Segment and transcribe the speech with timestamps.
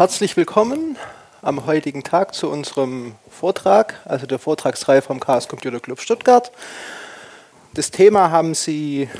[0.00, 0.96] Herzlich willkommen
[1.42, 6.50] am heutigen Tag zu unserem Vortrag, also der Vortragsreihe vom Chaos Computer Club Stuttgart.
[7.74, 9.10] Das Thema haben Sie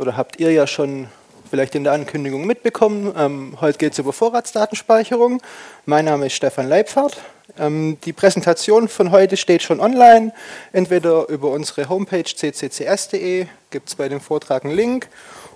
[0.00, 1.06] oder habt ihr ja schon
[1.48, 3.14] vielleicht in der Ankündigung mitbekommen.
[3.16, 5.40] Ähm, heute geht es über Vorratsdatenspeicherung.
[5.84, 7.18] Mein Name ist Stefan Leibfahrt.
[7.56, 10.32] Ähm, die Präsentation von heute steht schon online,
[10.72, 15.08] entweder über unsere Homepage cccs.de, gibt es bei dem Vortrag einen Link,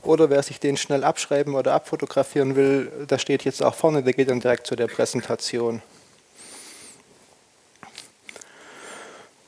[0.02, 4.12] oder wer sich den schnell abschreiben oder abfotografieren will, da steht jetzt auch vorne, der
[4.12, 5.82] geht dann direkt zu der Präsentation.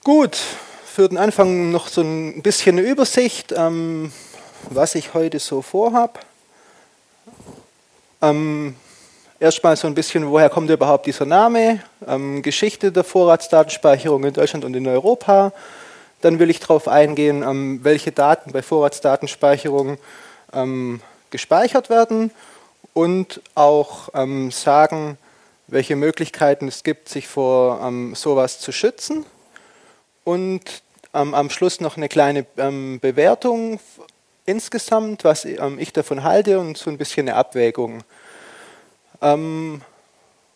[0.04, 0.36] Gut,
[0.84, 4.12] für den Anfang noch so ein bisschen eine Übersicht, ähm,
[4.68, 6.20] was ich heute so vorhabe.
[8.20, 8.76] Ähm,
[9.40, 14.64] erstmal so ein bisschen, woher kommt überhaupt dieser Name, ähm, Geschichte der Vorratsdatenspeicherung in Deutschland
[14.64, 15.52] und in Europa.
[16.20, 19.98] Dann will ich darauf eingehen, ähm, welche Daten bei Vorratsdatenspeicherung
[20.52, 22.30] ähm, gespeichert werden
[22.94, 25.18] und auch ähm, sagen,
[25.66, 29.24] welche Möglichkeiten es gibt, sich vor ähm, sowas zu schützen.
[30.24, 30.82] Und
[31.14, 33.80] am Schluss noch eine kleine Bewertung
[34.46, 38.02] insgesamt, was ich davon halte und so ein bisschen eine Abwägung.
[39.20, 39.82] Ähm,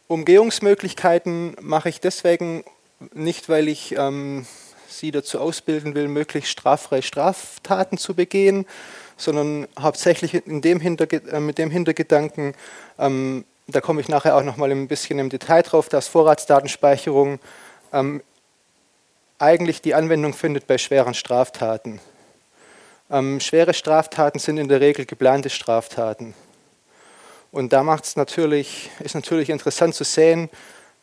[0.08, 2.64] Umgehungsmöglichkeiten mache ich deswegen
[3.12, 4.46] nicht, weil ich ähm,
[4.88, 8.66] sie dazu ausbilden will, möglichst straffrei Straftaten zu begehen,
[9.16, 12.54] sondern hauptsächlich dem äh, mit dem Hintergedanken,
[12.98, 17.40] ähm, da komme ich nachher auch noch mal ein bisschen im Detail drauf, dass Vorratsdatenspeicherung
[17.92, 18.22] ähm,
[19.38, 22.00] eigentlich die Anwendung findet bei schweren Straftaten.
[23.10, 26.34] Ähm, schwere Straftaten sind in der Regel geplante Straftaten.
[27.52, 30.50] Und da macht es natürlich, ist natürlich interessant zu sehen,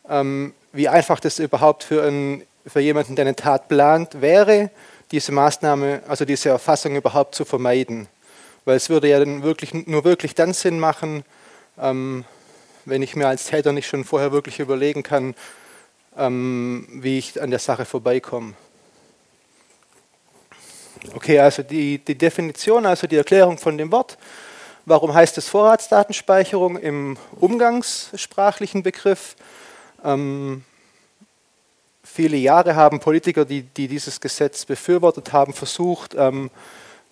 [0.09, 4.69] ähm, wie einfach das überhaupt für, einen, für jemanden, der eine Tat plant, wäre,
[5.13, 8.09] diese Maßnahme, also diese Erfassung überhaupt zu vermeiden.
[8.65, 11.23] Weil es würde ja dann wirklich, nur wirklich dann Sinn machen,
[11.79, 12.25] ähm,
[12.83, 15.35] wenn ich mir als Täter nicht schon vorher wirklich überlegen kann,
[16.17, 18.55] ähm, wie ich an der Sache vorbeikomme.
[21.15, 24.17] Okay, also die, die Definition, also die Erklärung von dem Wort
[24.85, 29.37] Warum heißt es Vorratsdatenspeicherung im umgangssprachlichen Begriff?
[30.03, 30.65] Ähm,
[32.03, 36.51] viele Jahre haben Politiker, die, die, dieses Gesetz befürwortet haben, versucht, ähm,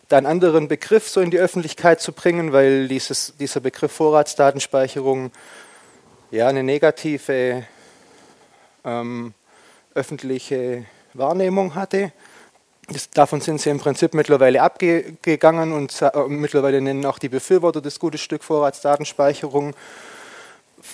[0.10, 5.32] da einen anderen Begriff so in die Öffentlichkeit zu bringen, weil dieses, dieser Begriff Vorratsdatenspeicherung
[6.32, 7.66] ja eine negative
[8.84, 9.34] ähm,
[9.96, 12.12] öffentliche Wahrnehmung hatte.
[12.90, 17.80] Das, davon sind sie im Prinzip mittlerweile abgegangen und äh, mittlerweile nennen auch die Befürworter
[17.80, 19.74] das gute Stück Vorratsdatenspeicherung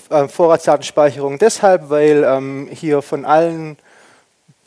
[0.09, 3.77] äh, Vorratsdatenspeicherung deshalb, weil ähm, hier von allen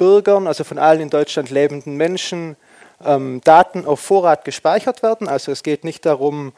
[0.01, 2.57] Bürgern, also von allen in Deutschland lebenden Menschen,
[3.05, 5.29] ähm, Daten auf Vorrat gespeichert werden.
[5.29, 6.55] Also es geht nicht darum,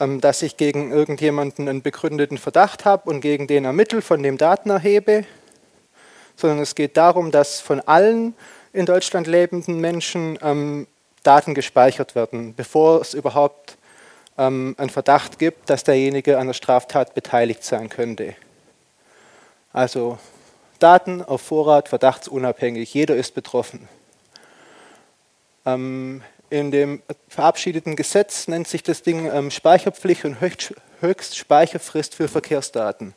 [0.00, 4.38] ähm, dass ich gegen irgendjemanden einen begründeten Verdacht habe und gegen den ermittel, von dem
[4.38, 5.24] Daten erhebe,
[6.34, 8.34] sondern es geht darum, dass von allen
[8.72, 10.88] in Deutschland lebenden Menschen ähm,
[11.22, 13.76] Daten gespeichert werden, bevor es überhaupt
[14.36, 18.34] ähm, einen Verdacht gibt, dass derjenige an der Straftat beteiligt sein könnte.
[19.72, 20.18] Also
[20.84, 23.88] Daten auf Vorrat, verdachtsunabhängig, jeder ist betroffen.
[25.64, 30.36] Ähm, in dem verabschiedeten Gesetz nennt sich das Ding ähm, Speicherpflicht und
[31.00, 33.14] Höchstspeicherfrist für Verkehrsdaten.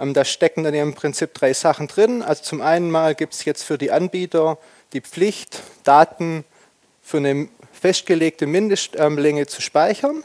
[0.00, 2.22] Ähm, da stecken dann im Prinzip drei Sachen drin.
[2.22, 4.56] Also zum einen mal gibt es jetzt für die Anbieter
[4.94, 6.46] die Pflicht, Daten
[7.02, 10.24] für eine festgelegte Mindestlänge zu speichern.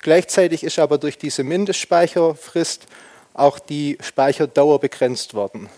[0.00, 2.86] Gleichzeitig ist aber durch diese Mindestspeicherfrist
[3.34, 5.68] auch die Speicherdauer begrenzt worden.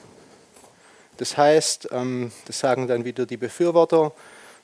[1.16, 4.12] Das heißt, ähm, das sagen dann wieder die Befürworter,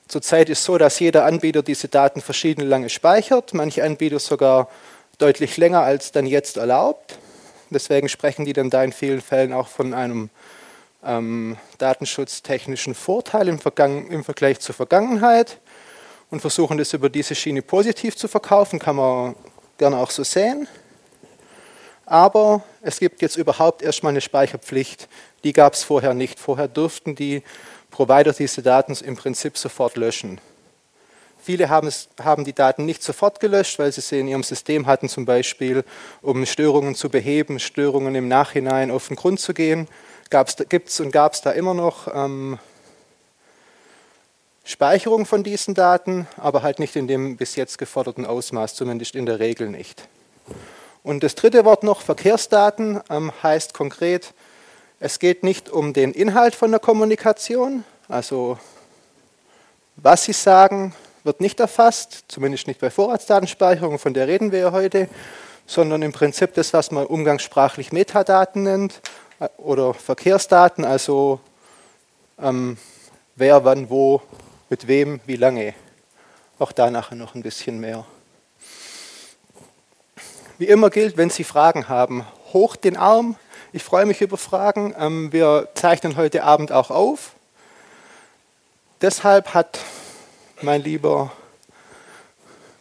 [0.07, 4.69] zurzeit ist so, dass jeder Anbieter diese Daten verschieden lange speichert, manche Anbieter sogar
[5.17, 7.17] deutlich länger als dann jetzt erlaubt.
[7.69, 10.29] Deswegen sprechen die dann da in vielen Fällen auch von einem
[11.05, 13.59] ähm, datenschutztechnischen Vorteil im,
[14.09, 15.57] im, Vergleich zur Vergangenheit
[16.29, 19.35] und versuchen das über diese Schiene positiv zu verkaufen, kann man
[19.77, 20.67] gerne auch so sehen.
[22.11, 25.07] Aber es gibt jetzt überhaupt erstmal eine Speicherpflicht,
[25.45, 26.41] die gab es vorher nicht.
[26.41, 27.41] Vorher durften die
[27.89, 30.41] Provider diese Daten im Prinzip sofort löschen.
[31.41, 34.87] Viele haben, es, haben, die Daten nicht sofort gelöscht, weil sie sie in ihrem System
[34.87, 35.85] hatten, zum Beispiel,
[36.21, 39.87] um Störungen zu beheben, Störungen im Nachhinein auf den Grund zu gehen.
[40.67, 42.59] Gibt es und gab es da immer noch ähm,
[44.65, 49.25] Speicherung von diesen Daten, aber halt nicht in dem bis jetzt geforderten Ausmaß, zumindest in
[49.25, 50.09] der Regel nicht.
[51.03, 54.33] Und das dritte Wort noch, Verkehrsdaten, ähm, heißt konkret,
[54.99, 58.59] es geht nicht um den Inhalt von der Kommunikation, also
[59.95, 60.93] was Sie sagen,
[61.23, 65.09] wird nicht erfasst, zumindest nicht bei Vorratsdatenspeicherung, von der reden wir ja heute,
[65.65, 69.01] sondern im Prinzip das, was man umgangssprachlich Metadaten nennt
[69.39, 71.39] äh, oder Verkehrsdaten, also
[72.39, 72.77] ähm,
[73.35, 74.21] wer, wann, wo,
[74.69, 75.73] mit wem, wie lange.
[76.59, 78.05] Auch da nachher noch ein bisschen mehr.
[80.61, 82.23] Wie immer gilt, wenn Sie Fragen haben,
[82.53, 83.35] hoch den Arm.
[83.73, 84.93] Ich freue mich über Fragen.
[84.95, 87.31] Ähm, wir zeichnen heute Abend auch auf.
[89.01, 89.79] Deshalb hat
[90.61, 91.31] mein lieber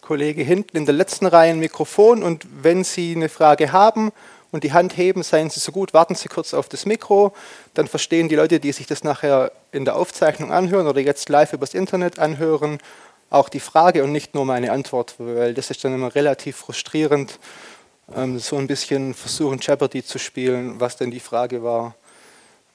[0.03, 4.13] Kollege hinten in der letzten Reihe ein Mikrofon und wenn Sie eine Frage haben
[4.51, 7.33] und die Hand heben, seien Sie so gut, warten Sie kurz auf das Mikro,
[7.73, 11.55] dann verstehen die Leute, die sich das nachher in der Aufzeichnung anhören oder jetzt live
[11.55, 12.79] übers Internet anhören,
[13.31, 17.39] auch die Frage und nicht nur meine Antwort, weil das ist dann immer relativ frustrierend,
[18.39, 21.95] so ein bisschen versuchen, Jeopardy zu spielen, was denn die Frage war.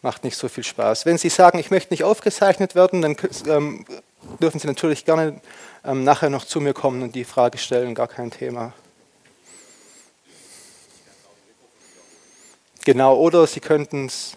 [0.01, 1.05] Macht nicht so viel Spaß.
[1.05, 3.17] Wenn Sie sagen, ich möchte nicht aufgezeichnet werden, dann
[3.47, 3.85] ähm,
[4.41, 5.41] dürfen Sie natürlich gerne
[5.83, 8.73] ähm, nachher noch zu mir kommen und die Frage stellen, gar kein Thema.
[12.85, 14.33] Genau, oder Sie könnten es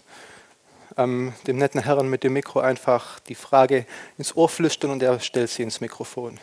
[0.98, 3.86] ähm, dem netten Herrn mit dem Mikro einfach die Frage
[4.18, 6.38] ins Ohr flüstern und er stellt sie ins Mikrofon.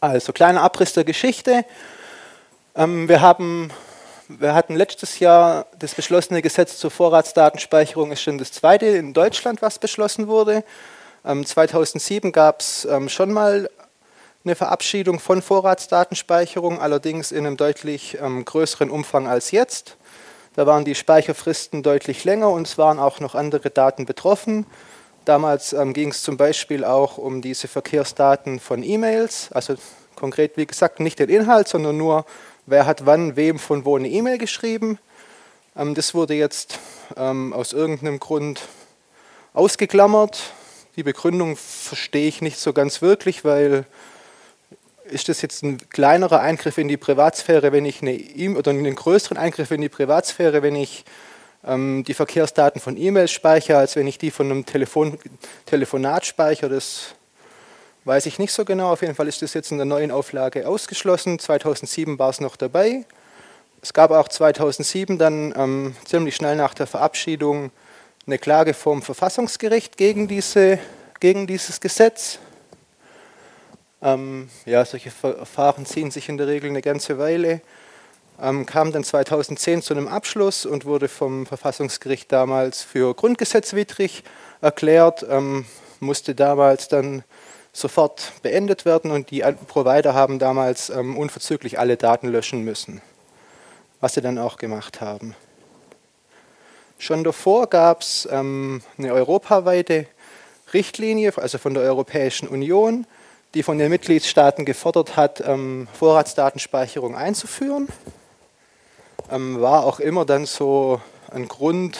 [0.00, 1.64] Also, kleiner Abriss der Geschichte.
[2.74, 3.70] Ähm, wir, haben,
[4.28, 9.62] wir hatten letztes Jahr das beschlossene Gesetz zur Vorratsdatenspeicherung, ist schon das zweite in Deutschland,
[9.62, 10.64] was beschlossen wurde.
[11.24, 13.68] 2007 gab es schon mal
[14.46, 19.96] eine Verabschiedung von Vorratsdatenspeicherung, allerdings in einem deutlich ähm, größeren Umfang als jetzt.
[20.54, 24.64] Da waren die Speicherfristen deutlich länger und es waren auch noch andere Daten betroffen.
[25.26, 29.74] Damals ähm, ging es zum Beispiel auch um diese Verkehrsdaten von E-Mails, also
[30.14, 32.24] konkret wie gesagt nicht den Inhalt, sondern nur,
[32.64, 35.00] wer hat wann, wem, von wo eine E-Mail geschrieben.
[35.76, 36.78] Ähm, das wurde jetzt
[37.16, 38.60] ähm, aus irgendeinem Grund
[39.52, 40.52] ausgeklammert.
[40.94, 43.84] Die Begründung verstehe ich nicht so ganz wirklich, weil
[45.06, 48.94] ist das jetzt ein kleinerer Eingriff in die Privatsphäre, wenn ich eine e oder einen
[48.94, 51.04] größeren Eingriff in die Privatsphäre, wenn ich
[51.68, 55.18] die Verkehrsdaten von E-Mails speichere, als wenn ich die von einem Telefon,
[55.64, 56.70] Telefonat speichere.
[56.70, 57.14] Das
[58.04, 58.92] weiß ich nicht so genau.
[58.92, 61.40] Auf jeden Fall ist das jetzt in der neuen Auflage ausgeschlossen.
[61.40, 63.04] 2007 war es noch dabei.
[63.82, 67.70] Es gab auch 2007 dann ähm, ziemlich schnell nach der Verabschiedung
[68.26, 70.78] eine Klage vom Verfassungsgericht gegen, diese,
[71.20, 72.38] gegen dieses Gesetz.
[74.02, 77.60] Ähm, ja, solche Verfahren ziehen sich in der Regel eine ganze Weile.
[78.40, 84.24] Ähm, kam dann 2010 zu einem Abschluss und wurde vom Verfassungsgericht damals für grundgesetzwidrig
[84.60, 85.64] erklärt, ähm,
[86.00, 87.24] musste damals dann
[87.72, 93.00] sofort beendet werden und die Provider haben damals ähm, unverzüglich alle Daten löschen müssen,
[94.00, 95.34] was sie dann auch gemacht haben.
[96.98, 100.06] Schon davor gab es ähm, eine europaweite
[100.72, 103.06] Richtlinie, also von der Europäischen Union,
[103.54, 107.88] die von den Mitgliedstaaten gefordert hat, ähm, Vorratsdatenspeicherung einzuführen.
[109.30, 111.00] Ähm, war auch immer dann so
[111.30, 111.98] ein Grund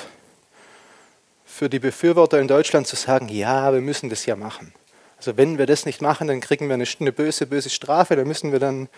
[1.44, 4.73] für die Befürworter in Deutschland zu sagen, ja, wir müssen das ja machen.
[5.17, 8.28] Also wenn wir das nicht machen, dann kriegen wir eine, eine böse, böse Strafe, dann
[8.28, 8.88] müssen wir dann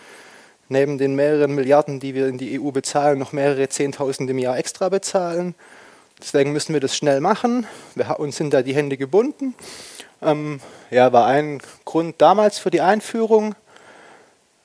[0.67, 4.57] neben den mehreren Milliarden, die wir in die EU bezahlen, noch mehrere Zehntausend im Jahr
[4.57, 5.55] extra bezahlen.
[6.21, 7.65] Deswegen müssen wir das schnell machen.
[7.95, 9.55] Wir, uns sind da die Hände gebunden.
[10.21, 10.59] Ähm,
[10.91, 13.55] ja, war ein Grund damals für die Einführung.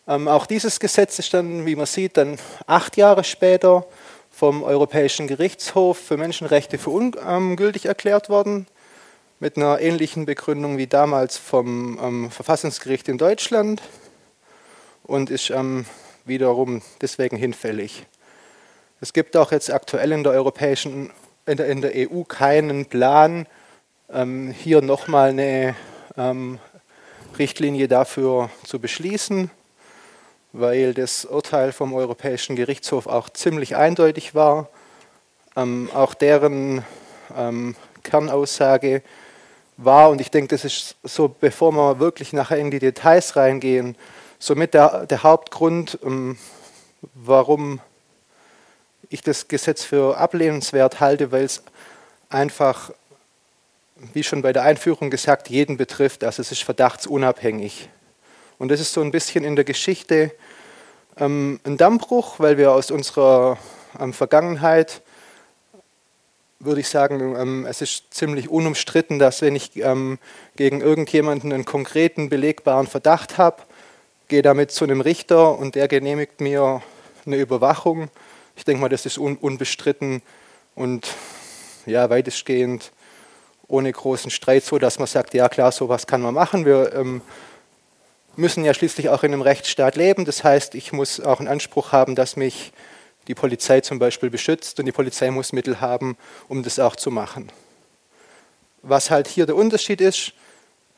[0.06, 3.86] Ähm, auch dieses Gesetz ist dann, wie man sieht, dann acht Jahre später
[4.30, 8.66] vom Europäischen Gerichtshof für Menschenrechte für ungültig erklärt worden,
[9.40, 13.80] mit einer ähnlichen Begründung wie damals vom ähm, Verfassungsgericht in Deutschland
[15.04, 15.86] und ist ähm,
[16.24, 18.06] wiederum deswegen hinfällig.
[19.00, 21.10] Es gibt auch jetzt aktuell in der Europäischen,
[21.46, 23.46] in der, in der EU keinen Plan,
[24.12, 25.74] ähm, hier nochmal eine
[26.16, 26.58] ähm,
[27.38, 29.50] Richtlinie dafür zu beschließen,
[30.54, 34.68] weil das Urteil vom Europäischen Gerichtshof auch ziemlich eindeutig war.
[35.56, 36.84] Ähm, auch deren
[37.36, 39.02] ähm, Kernaussage
[39.76, 43.96] war, und ich denke, das ist so, bevor wir wirklich nachher in die Details reingehen,
[44.38, 46.38] somit der, der Hauptgrund, ähm,
[47.14, 47.80] warum
[49.10, 51.64] ich das Gesetz für ablehnenswert halte, weil es
[52.28, 52.92] einfach
[54.12, 56.22] wie schon bei der Einführung gesagt, jeden betrifft.
[56.22, 57.88] Also es ist verdachtsunabhängig.
[58.58, 60.32] Und das ist so ein bisschen in der Geschichte
[61.18, 63.58] ähm, ein Dammbruch, weil wir aus unserer
[63.98, 65.02] ähm, Vergangenheit,
[66.58, 70.18] würde ich sagen, ähm, es ist ziemlich unumstritten, dass wenn ich ähm,
[70.56, 73.62] gegen irgendjemanden einen konkreten, belegbaren Verdacht habe,
[74.28, 76.82] gehe damit zu einem Richter und der genehmigt mir
[77.26, 78.08] eine Überwachung.
[78.56, 80.22] Ich denke mal, das ist un unbestritten
[80.74, 81.08] und
[81.86, 82.92] ja, weitestgehend
[83.68, 86.64] ohne großen Streit so, dass man sagt, ja klar, sowas kann man machen.
[86.64, 87.22] Wir ähm,
[88.36, 90.24] müssen ja schließlich auch in einem Rechtsstaat leben.
[90.24, 92.72] Das heißt, ich muss auch einen Anspruch haben, dass mich
[93.28, 96.16] die Polizei zum Beispiel beschützt und die Polizei muss Mittel haben,
[96.48, 97.50] um das auch zu machen.
[98.82, 100.32] Was halt hier der Unterschied ist,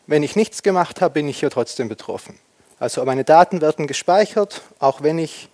[0.07, 2.39] wenn ich nichts gemacht habe, bin ich hier trotzdem betroffen.
[2.79, 5.49] Also meine Daten werden gespeichert, auch wenn ich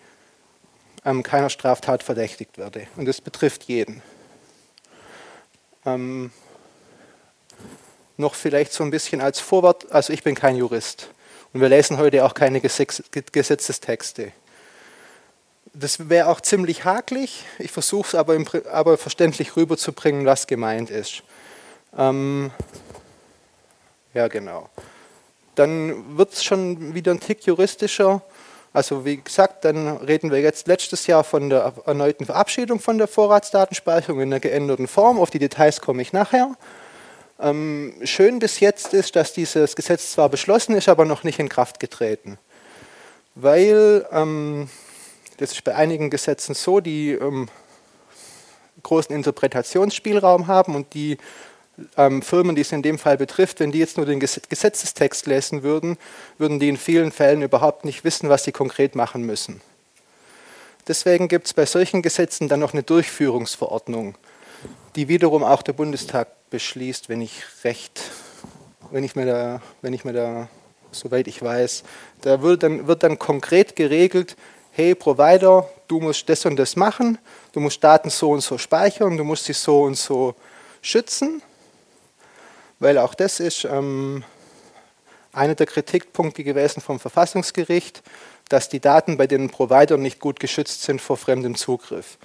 [1.05, 2.87] ähm, keiner Straftat verdächtigt werde.
[2.97, 4.03] Und das betrifft jeden.
[5.85, 6.31] Ähm,
[8.17, 11.11] noch vielleicht so ein bisschen als Vorwort, also ich bin kein Jurist
[11.53, 14.33] und wir lesen heute auch keine Gesetzestexte.
[15.75, 18.39] Das wäre auch ziemlich haklich, ich versuche es aber,
[18.71, 21.23] aber, verständlich rüberzubringen, was gemeint ist.
[21.97, 22.51] Ähm,
[24.13, 24.69] ja, genau.
[25.55, 28.23] Dann wird es schon wieder ein Tick juristischer.
[28.75, 33.09] Also wie gesagt, dann reden wir jetzt letztes Jahr von der erneuten Verabschiedung von der
[33.09, 35.19] Vorratsdatenspeicherung in der geänderten Form.
[35.19, 36.55] Auf die Details komme ich nachher.
[37.43, 41.49] Ähm, schön bis jetzt ist, dass dieses Gesetz zwar beschlossen ist, aber noch nicht in
[41.49, 42.39] Kraft getreten.
[43.35, 44.69] Weil, ähm,
[45.39, 47.49] das ist bei einigen Gesetzen so, die ähm,
[48.85, 51.19] großen Interpretationsspielraum haben und die
[51.97, 55.65] ähm, Firmen, die es in dem Fall betrifft, wenn die jetzt nur den Gesetzestext lesen
[55.65, 55.99] würden,
[56.39, 59.61] würden die in vielen Fällen überhaupt nicht wissen, was sie konkret machen müssen.
[60.87, 64.15] Deswegen gibt es bei solchen Gesetzen dann noch eine Durchführungsverordnung,
[64.95, 68.01] die wiederum auch der Bundestag beschließt, wenn ich recht,
[68.91, 70.49] wenn ich mir da, wenn ich mir da,
[70.93, 71.83] soweit ich weiß,
[72.21, 74.37] da wird dann, wird dann konkret geregelt,
[74.71, 77.19] hey Provider, du musst das und das machen,
[77.53, 80.35] du musst Daten so und so speichern, du musst sie so und so
[80.83, 81.43] schützen,
[82.79, 84.23] weil auch das ist ähm,
[85.33, 88.03] einer der Kritikpunkte gewesen vom Verfassungsgericht,
[88.51, 92.19] dass die Daten bei den Providern nicht gut geschützt sind vor fremdem Zugriff.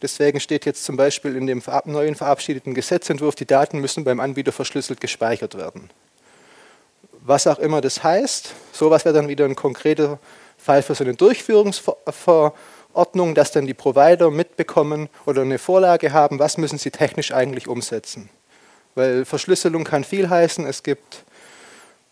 [0.00, 4.52] Deswegen steht jetzt zum Beispiel in dem neuen verabschiedeten Gesetzentwurf, die Daten müssen beim Anbieter
[4.52, 5.90] verschlüsselt gespeichert werden.
[7.20, 10.18] Was auch immer das heißt, sowas wäre dann wieder ein konkreter
[10.56, 16.58] Fall für so eine Durchführungsverordnung, dass dann die Provider mitbekommen oder eine Vorlage haben, was
[16.58, 18.30] müssen sie technisch eigentlich umsetzen.
[18.94, 21.24] Weil Verschlüsselung kann viel heißen, es gibt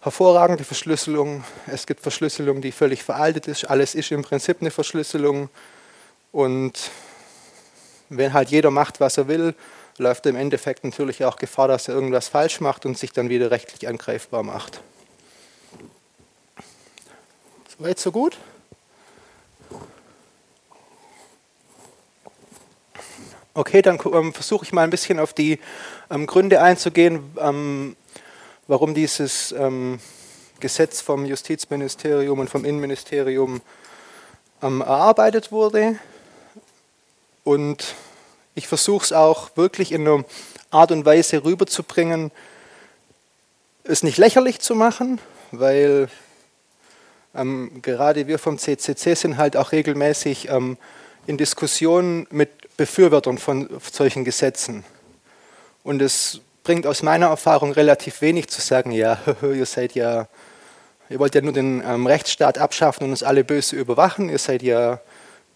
[0.01, 5.49] hervorragende Verschlüsselung, es gibt Verschlüsselung, die völlig veraltet ist, alles ist im Prinzip eine Verschlüsselung
[6.31, 6.91] und
[8.09, 9.55] wenn halt jeder macht, was er will,
[9.99, 13.29] läuft er im Endeffekt natürlich auch Gefahr, dass er irgendwas falsch macht und sich dann
[13.29, 14.81] wieder rechtlich angreifbar macht.
[17.77, 18.39] Soweit, so gut?
[23.55, 25.59] Okay, dann ähm, versuche ich mal ein bisschen auf die
[26.11, 27.97] ähm, Gründe einzugehen, ähm,
[28.67, 29.99] warum dieses ähm,
[30.61, 33.63] Gesetz vom Justizministerium und vom Innenministerium
[34.63, 35.99] ähm, erarbeitet wurde.
[37.47, 37.95] Und
[38.57, 40.25] ich versuche es auch wirklich in einer
[40.73, 42.33] Art und Weise rüberzubringen,
[43.85, 45.21] es nicht lächerlich zu machen,
[45.53, 46.09] weil
[47.37, 50.77] ähm, gerade wir vom CCC sind halt auch regelmäßig ähm,
[51.29, 54.83] in Diskussionen mit Befürwortern von solchen Gesetzen.
[55.85, 60.27] Und es bringt aus meiner Erfahrung relativ wenig zu sagen, ja, ihr seid ja,
[61.09, 64.65] ihr wollt ja nur den ähm, Rechtsstaat abschaffen und uns alle böse überwachen, ihr seid
[64.65, 65.01] ja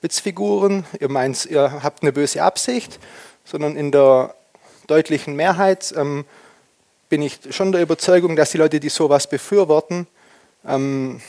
[0.03, 2.99] Witzfiguren, ihr meint, ihr habt eine böse Absicht,
[3.45, 4.35] sondern in der
[4.87, 6.25] deutlichen Mehrheit ähm,
[7.09, 10.07] bin ich schon der Überzeugung, dass die Leute, die sowas befürworten,
[10.67, 11.21] ähm,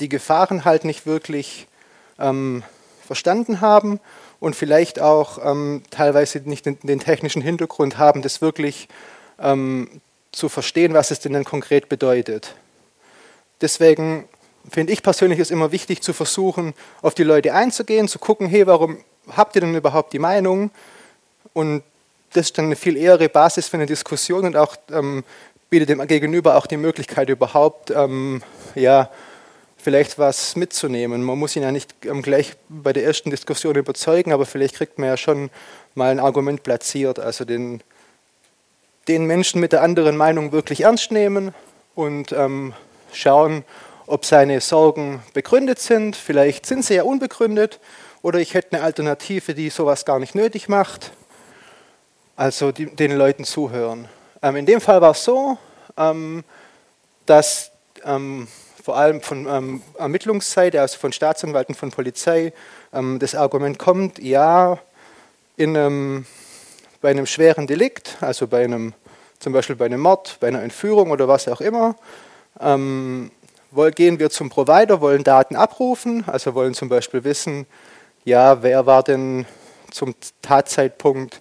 [0.00, 1.66] die Gefahren halt nicht wirklich
[2.18, 2.62] ähm,
[3.06, 4.00] verstanden haben
[4.40, 8.88] und vielleicht auch ähm, teilweise nicht den, den, technischen Hintergrund haben, das wirklich
[9.38, 9.88] ähm,
[10.32, 12.54] zu verstehen, was es denn dann konkret bedeutet.
[13.60, 14.28] Deswegen
[14.70, 18.66] finde ich persönlich es immer wichtig zu versuchen, auf die Leute einzugehen, zu gucken, hey,
[18.66, 18.98] warum
[19.36, 20.70] habt ihr denn überhaupt die Meinung?
[21.52, 21.82] Und
[22.32, 25.24] das ist dann eine viel ehre Basis für eine Diskussion und auch ähm,
[25.70, 28.42] bietet dem Gegenüber auch die Möglichkeit überhaupt, ähm,
[28.74, 29.10] ja,
[29.76, 31.22] vielleicht was mitzunehmen.
[31.22, 34.98] Man muss ihn ja nicht ähm, gleich bei der ersten Diskussion überzeugen, aber vielleicht kriegt
[34.98, 35.50] man ja schon
[35.94, 37.82] mal ein Argument platziert, also den,
[39.08, 41.54] den Menschen mit der anderen Meinung wirklich ernst nehmen
[41.94, 42.72] und ähm,
[43.12, 43.64] schauen,
[44.06, 46.16] ob seine Sorgen begründet sind.
[46.16, 47.80] Vielleicht sind sie ja unbegründet
[48.22, 51.12] oder ich hätte eine Alternative, die sowas gar nicht nötig macht.
[52.36, 54.08] Also die, den Leuten zuhören.
[54.42, 55.56] Ähm, in dem Fall war es so,
[55.96, 56.44] ähm,
[57.26, 57.70] dass
[58.04, 58.48] ähm,
[58.82, 62.52] vor allem von ähm, Ermittlungsseite, also von Staatsanwalten, von Polizei,
[62.92, 64.78] ähm, das Argument kommt, ja,
[65.56, 66.26] in einem,
[67.00, 68.92] bei einem schweren Delikt, also bei einem,
[69.38, 71.96] zum Beispiel bei einem Mord, bei einer Entführung oder was auch immer,
[72.60, 73.30] ähm,
[73.94, 77.66] gehen wir zum Provider, wollen Daten abrufen, also wollen zum Beispiel wissen,
[78.24, 79.46] ja, wer war denn
[79.90, 81.40] zum Tatzeitpunkt,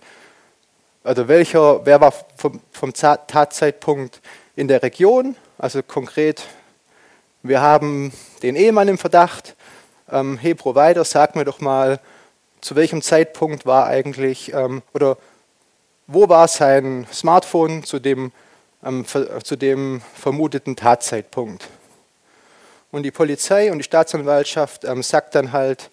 [1.04, 4.22] also welcher, wer war vom, vom Tatzeitpunkt
[4.56, 6.44] in der Region, also konkret
[7.46, 9.58] wir haben den Ehemann im Verdacht,
[10.10, 12.00] ähm, hey Provider, sag mir doch mal,
[12.62, 15.18] zu welchem Zeitpunkt war eigentlich ähm, oder
[16.08, 18.32] wo war sein Smartphone zu dem,
[18.82, 21.68] ähm, zu dem vermuteten Tatzeitpunkt.
[22.94, 25.90] Und die Polizei und die Staatsanwaltschaft ähm, sagt dann halt,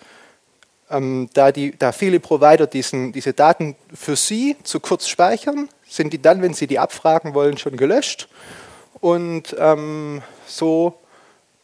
[0.90, 6.12] ähm, da, die, da viele Provider diesen, diese Daten für sie zu kurz speichern, sind
[6.12, 8.28] die dann, wenn sie die abfragen wollen, schon gelöscht.
[9.00, 10.92] Und ähm, so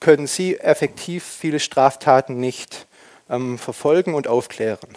[0.00, 2.86] können sie effektiv viele Straftaten nicht
[3.28, 4.88] ähm, verfolgen und aufklären.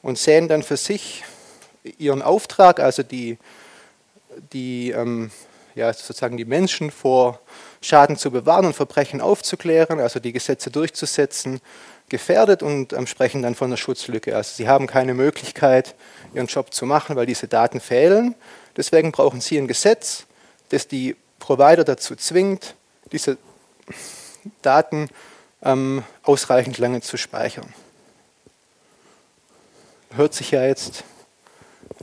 [0.00, 1.22] Und sehen dann für sich
[1.98, 3.36] ihren Auftrag, also die,
[4.54, 5.30] die, ähm,
[5.74, 7.42] ja, sozusagen die Menschen vor
[7.82, 11.60] Schaden zu bewahren und Verbrechen aufzuklären, also die Gesetze durchzusetzen,
[12.08, 14.34] gefährdet und ähm, sprechen dann von einer Schutzlücke.
[14.36, 15.94] Also sie haben keine Möglichkeit,
[16.32, 18.34] ihren Job zu machen, weil diese Daten fehlen.
[18.76, 20.24] Deswegen brauchen sie ein Gesetz,
[20.70, 22.76] das die Provider dazu zwingt,
[23.10, 23.36] diese
[24.62, 25.08] Daten
[25.62, 27.72] ähm, ausreichend lange zu speichern.
[30.14, 31.04] Hört sich ja jetzt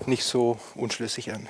[0.06, 1.48] nicht so unschlüssig an.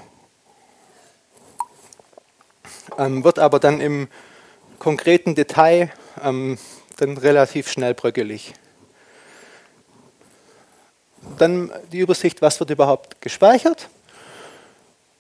[2.98, 4.08] Ähm, wird aber dann im
[4.80, 5.92] konkreten Detail
[6.24, 6.58] ähm,
[6.98, 8.54] dann relativ schnell bröckelig.
[11.38, 13.90] Dann die Übersicht, was wird überhaupt gespeichert.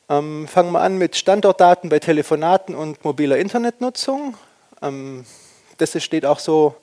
[0.09, 4.35] Ähm, fangen wir an mit Standortdaten bei Telefonaten und mobiler Internetnutzung.
[4.81, 5.25] Ähm,
[5.77, 6.75] das steht auch so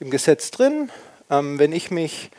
[0.00, 0.90] im Gesetz drin.
[1.30, 2.30] Ähm, wenn ich mich,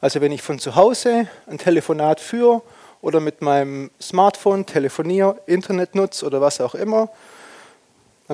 [0.00, 2.62] also wenn ich von zu Hause ein Telefonat führe
[3.00, 7.08] oder mit meinem Smartphone telefoniere, Internet nutze oder was auch immer,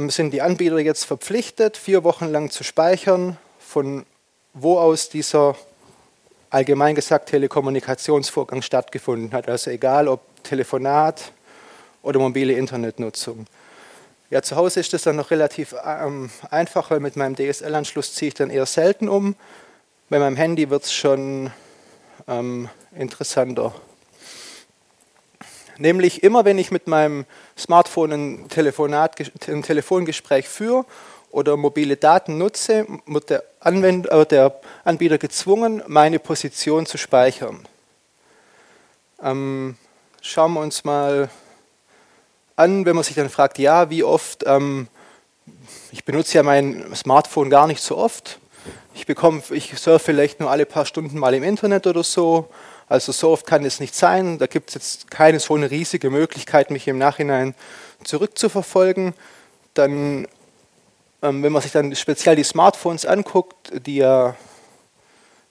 [0.09, 4.07] sind die Anbieter jetzt verpflichtet, vier Wochen lang zu speichern, von
[4.55, 5.57] wo aus dieser
[6.51, 9.49] allgemein gesagt Telekommunikationsvorgang stattgefunden hat.
[9.49, 11.33] Also egal ob Telefonat
[12.03, 13.47] oder mobile Internetnutzung.
[14.31, 18.29] Ja, zu Hause ist das dann noch relativ ähm, einfach, weil mit meinem DSL-Anschluss ziehe
[18.29, 19.37] ich dann eher selten um.
[20.11, 21.51] Bei meinem Handy wird es schon
[22.27, 23.75] ähm, interessanter.
[25.79, 27.25] Nämlich immer, wenn ich mit meinem
[27.57, 30.85] Smartphone ein, Telefonat, ein Telefongespräch führe
[31.31, 37.67] oder mobile Daten nutze, wird der, Anwender, äh, der Anbieter gezwungen, meine Position zu speichern.
[39.23, 39.77] Ähm,
[40.21, 41.31] schauen wir uns mal
[42.57, 44.89] an, wenn man sich dann fragt, ja, wie oft, ähm,
[45.93, 48.41] ich benutze ja mein Smartphone gar nicht so oft.
[48.95, 49.07] Ich
[49.51, 52.49] ich surfe vielleicht nur alle paar Stunden mal im Internet oder so.
[52.89, 54.39] Also so oft kann es nicht sein.
[54.39, 57.55] Da gibt es jetzt keine so eine riesige Möglichkeit, mich im Nachhinein
[58.05, 59.15] zurückzuverfolgen.
[59.75, 60.27] Dann,
[61.23, 64.37] ähm, wenn man sich dann speziell die Smartphones anguckt, die ja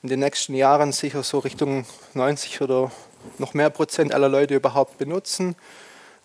[0.02, 2.92] in den nächsten Jahren sicher so Richtung 90 oder
[3.38, 5.56] noch mehr Prozent aller Leute überhaupt benutzen,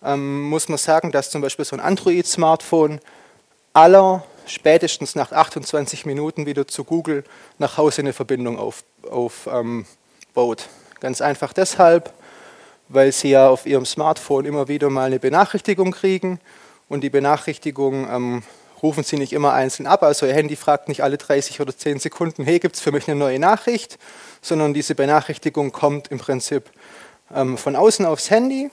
[0.03, 2.99] ähm, muss man sagen, dass zum Beispiel so ein Android-Smartphone
[3.73, 7.23] aller spätestens nach 28 Minuten wieder zu Google
[7.59, 8.89] nach Hause eine Verbindung aufbaut.
[9.11, 9.85] Auf, ähm,
[11.03, 12.13] Ganz einfach deshalb,
[12.87, 16.39] weil sie ja auf ihrem Smartphone immer wieder mal eine Benachrichtigung kriegen
[16.87, 18.43] und die Benachrichtigung ähm,
[18.81, 20.01] rufen sie nicht immer einzeln ab.
[20.01, 23.09] Also ihr Handy fragt nicht alle 30 oder 10 Sekunden, hey, gibt es für mich
[23.09, 23.99] eine neue Nachricht,
[24.41, 26.69] sondern diese Benachrichtigung kommt im Prinzip
[27.35, 28.71] ähm, von außen aufs Handy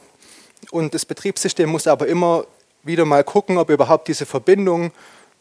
[0.71, 2.45] und das Betriebssystem muss aber immer
[2.85, 4.93] wieder mal gucken, ob überhaupt diese Verbindung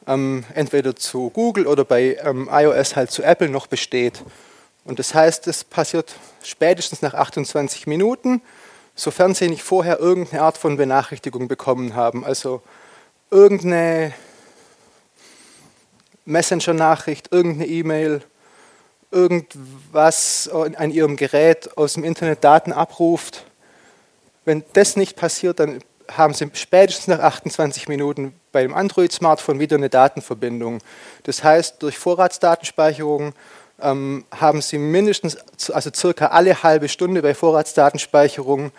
[0.08, 4.24] ähm, entweder zu Google oder bei ähm, iOS halt zu Apple noch besteht.
[4.90, 8.42] Und das heißt, es passiert spätestens nach 28 Minuten,
[8.96, 12.26] sofern Sie nicht vorher irgendeine Art von Benachrichtigung bekommen haben.
[12.26, 12.62] Also
[13.30, 14.14] irgendeine
[16.26, 18.24] Messenger-Nachricht, irgendeine E-Mail,
[19.12, 23.46] irgendwas an Ihrem Gerät aus dem Internet Daten abruft
[24.50, 25.80] wenn das nicht passiert, dann
[26.12, 30.80] haben Sie spätestens nach 28 Minuten bei dem Android-Smartphone wieder eine Datenverbindung.
[31.22, 33.34] Das heißt, durch Vorratsdatenspeicherung
[33.82, 35.38] ähm, haben Sie mindestens,
[35.70, 38.72] also circa alle halbe Stunde bei Vorratsdatenspeicherung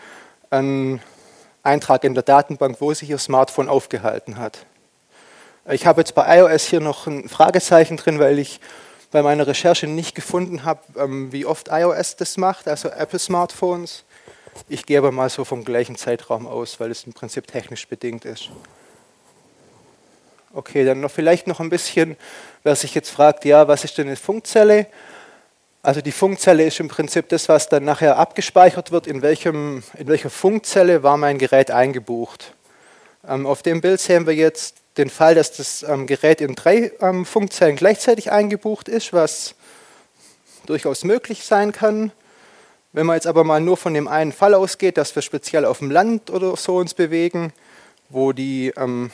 [0.50, 1.00] einen
[1.62, 4.66] Eintrag in der Datenbank, wo sich Ihr Smartphone aufgehalten hat.
[5.68, 8.60] Ich habe jetzt bei iOS hier noch ein Fragezeichen drin, weil ich
[9.10, 14.04] bei meiner Recherche nicht gefunden habe, ähm, wie oft iOS das macht, also Apple Smartphones.
[14.68, 18.24] Ich gehe aber mal so vom gleichen Zeitraum aus, weil es im Prinzip technisch bedingt
[18.24, 18.50] ist.
[20.52, 22.16] Okay, dann noch vielleicht noch ein bisschen,
[22.64, 24.88] wer sich jetzt fragt, ja, was ist denn eine Funkzelle?
[25.80, 30.08] Also die Funkzelle ist im Prinzip das, was dann nachher abgespeichert wird, in, welchem, in
[30.08, 32.52] welcher Funkzelle war mein Gerät eingebucht.
[33.28, 36.90] Ähm, auf dem Bild sehen wir jetzt den Fall, dass das ähm, Gerät in drei
[37.00, 39.54] ähm, Funkzellen gleichzeitig eingebucht ist, was
[40.66, 42.10] durchaus möglich sein kann.
[42.92, 45.78] Wenn man jetzt aber mal nur von dem einen Fall ausgeht, dass wir speziell auf
[45.78, 47.52] dem Land oder so uns bewegen,
[48.08, 49.12] wo die ähm,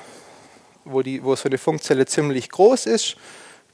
[0.87, 3.17] wo, die, wo so eine Funkzelle ziemlich groß ist,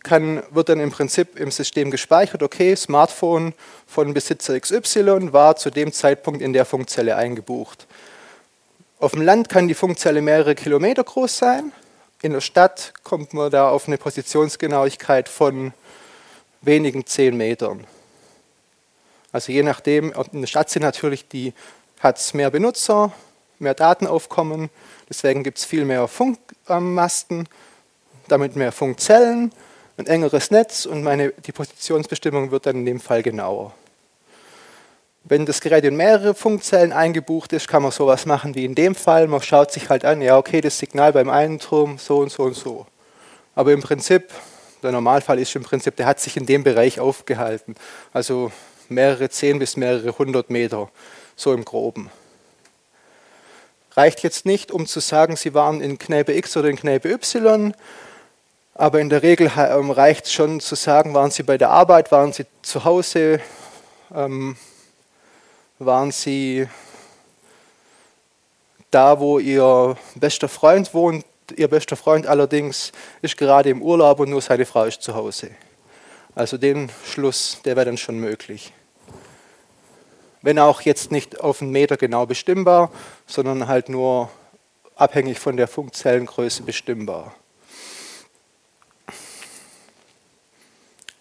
[0.02, 3.54] kann, wird dann im Prinzip im System gespeichert, okay, Smartphone
[3.86, 7.86] von Besitzer XY war zu dem Zeitpunkt in der Funkzelle eingebucht.
[8.98, 11.72] Auf dem Land kann die Funkzelle mehrere Kilometer groß sein.
[12.20, 15.72] In der Stadt kommt man da auf eine Positionsgenauigkeit von
[16.60, 17.86] wenigen zehn Metern.
[19.32, 21.52] Also je nachdem, in der Stadt sind natürlich die,
[22.00, 23.12] hat es mehr Benutzer,
[23.58, 24.70] mehr Datenaufkommen,
[25.12, 27.46] deswegen gibt es viel mehr Funkmasten,
[28.28, 29.52] damit mehr Funkzellen
[29.98, 33.74] ein engeres Netz und meine, die Positionsbestimmung wird dann in dem Fall genauer.
[35.24, 38.94] Wenn das Gerät in mehrere Funkzellen eingebucht ist, kann man sowas machen wie in dem
[38.94, 39.28] Fall.
[39.28, 42.44] Man schaut sich halt an, ja, okay, das Signal beim einen Turm so und so
[42.44, 42.86] und so.
[43.54, 44.30] Aber im Prinzip,
[44.82, 47.76] der Normalfall ist im Prinzip, der hat sich in dem Bereich aufgehalten.
[48.12, 48.50] Also
[48.88, 50.90] mehrere zehn bis mehrere hundert Meter,
[51.36, 52.10] so im Groben.
[53.94, 57.74] Reicht jetzt nicht, um zu sagen, Sie waren in Kneipe X oder in Kneipe Y,
[58.74, 62.10] aber in der Regel ähm, reicht es schon zu sagen, waren Sie bei der Arbeit,
[62.10, 63.40] waren Sie zu Hause,
[64.14, 64.56] ähm,
[65.78, 66.66] waren Sie
[68.90, 71.26] da, wo Ihr bester Freund wohnt.
[71.54, 75.50] Ihr bester Freund allerdings ist gerade im Urlaub und nur seine Frau ist zu Hause.
[76.34, 78.72] Also den Schluss, der wäre dann schon möglich.
[80.42, 82.90] Wenn auch jetzt nicht auf einen Meter genau bestimmbar,
[83.26, 84.28] sondern halt nur
[84.96, 87.34] abhängig von der Funkzellengröße bestimmbar.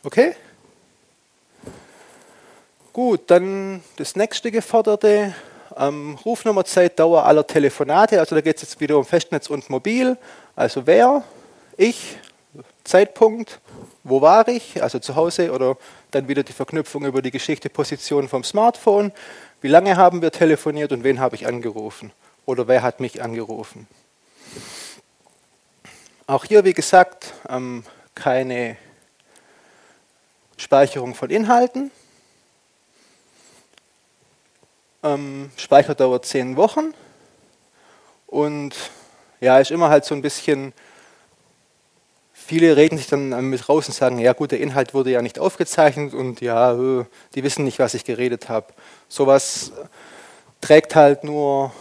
[0.04, 0.36] Okay?
[2.94, 5.34] Gut, dann das nächste geforderte.
[5.78, 8.20] Ähm, Rufnummerzeit, Dauer aller Telefonate.
[8.20, 10.18] Also da geht es jetzt wieder um Festnetz und Mobil.
[10.56, 11.24] Also wer,
[11.78, 12.18] ich,
[12.84, 13.60] Zeitpunkt,
[14.04, 15.78] wo war ich, also zu Hause oder
[16.12, 19.12] dann wieder die Verknüpfung über die Geschichte Position vom Smartphone.
[19.62, 22.12] Wie lange haben wir telefoniert und wen habe ich angerufen?
[22.46, 23.88] Oder wer hat mich angerufen?
[26.28, 27.84] Auch hier, wie gesagt, ähm,
[28.15, 28.78] keine
[30.58, 31.91] Speicherung von Inhalten.
[35.04, 36.94] Ähm, Speicherdauer 10 Wochen.
[38.28, 38.76] Und
[39.39, 40.74] ja, ist immer halt so ein bisschen,
[42.52, 45.40] viele reden sich dann mit raus und sagen, ja gut, der Inhalt wurde ja nicht
[45.40, 48.66] aufgezeichnet und ja, äh, die wissen nicht, was ich geredet habe.
[49.08, 49.72] Sowas
[50.60, 51.72] trägt halt nur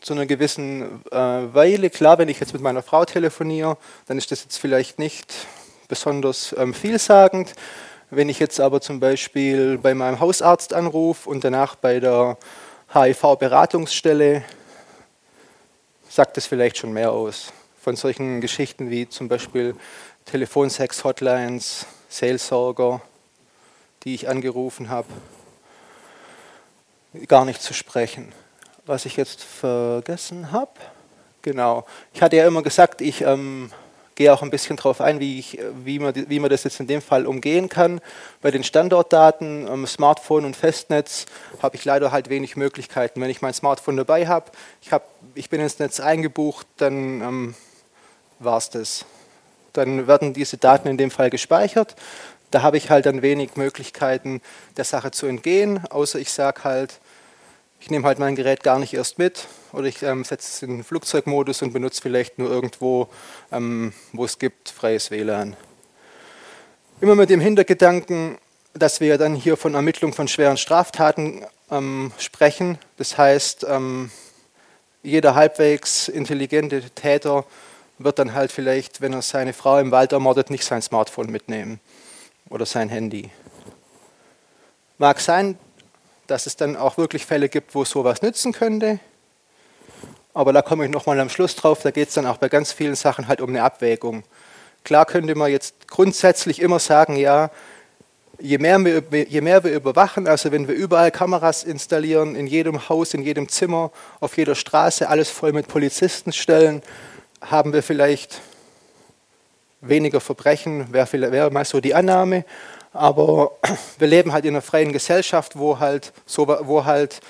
[0.00, 1.90] zu einer gewissen äh, Weile.
[1.90, 5.34] Klar, wenn ich jetzt mit meiner Frau telefoniere, dann ist das jetzt vielleicht nicht
[5.88, 7.52] besonders ähm, vielsagend.
[8.08, 12.38] Wenn ich jetzt aber zum Beispiel bei meinem Hausarzt anrufe und danach bei der
[12.92, 14.44] HIV-Beratungsstelle,
[16.08, 17.52] sagt das vielleicht schon mehr aus.
[17.84, 19.76] Von solchen Geschichten wie zum Beispiel
[20.24, 23.02] Telefonsex-Hotlines, Seelsorger,
[24.04, 25.08] die ich angerufen habe,
[27.28, 28.32] gar nicht zu sprechen.
[28.86, 30.70] Was ich jetzt vergessen habe,
[31.42, 31.84] genau.
[32.14, 33.70] Ich hatte ja immer gesagt, ich ähm,
[34.14, 36.86] gehe auch ein bisschen darauf ein, wie, ich, wie, man, wie man das jetzt in
[36.86, 38.00] dem Fall umgehen kann.
[38.40, 41.26] Bei den Standortdaten, ähm, Smartphone und Festnetz,
[41.60, 43.20] habe ich leider halt wenig Möglichkeiten.
[43.20, 47.54] Wenn ich mein Smartphone dabei habe, ich, hab, ich bin ins Netz eingebucht, dann ähm,
[48.38, 49.04] war es das.
[49.72, 51.96] Dann werden diese Daten in dem Fall gespeichert.
[52.50, 54.40] Da habe ich halt dann wenig Möglichkeiten,
[54.76, 57.00] der Sache zu entgehen, außer ich sage halt,
[57.80, 60.84] ich nehme halt mein Gerät gar nicht erst mit oder ich ähm, setze es in
[60.84, 63.08] Flugzeugmodus und benutze vielleicht nur irgendwo,
[63.52, 65.56] ähm, wo es gibt, freies WLAN.
[67.00, 68.38] Immer mit dem Hintergedanken,
[68.72, 72.78] dass wir dann hier von Ermittlung von schweren Straftaten ähm, sprechen.
[72.96, 74.10] Das heißt, ähm,
[75.02, 77.44] jeder halbwegs intelligente Täter
[77.98, 81.80] wird dann halt vielleicht, wenn er seine Frau im Wald ermordet, nicht sein Smartphone mitnehmen
[82.50, 83.30] oder sein Handy.
[84.98, 85.58] Mag sein,
[86.26, 88.98] dass es dann auch wirklich Fälle gibt, wo sowas nützen könnte.
[90.32, 92.72] Aber da komme ich nochmal am Schluss drauf, da geht es dann auch bei ganz
[92.72, 94.24] vielen Sachen halt um eine Abwägung.
[94.82, 97.50] Klar könnte man jetzt grundsätzlich immer sagen, ja,
[98.40, 102.88] je mehr, wir, je mehr wir überwachen, also wenn wir überall Kameras installieren, in jedem
[102.88, 106.82] Haus, in jedem Zimmer, auf jeder Straße, alles voll mit Polizisten stellen,
[107.50, 108.40] haben wir vielleicht
[109.80, 112.44] weniger Verbrechen, wäre, wäre mal so die Annahme.
[112.92, 113.52] Aber
[113.98, 117.20] wir leben halt in einer freien Gesellschaft, wo halt, so, wo halt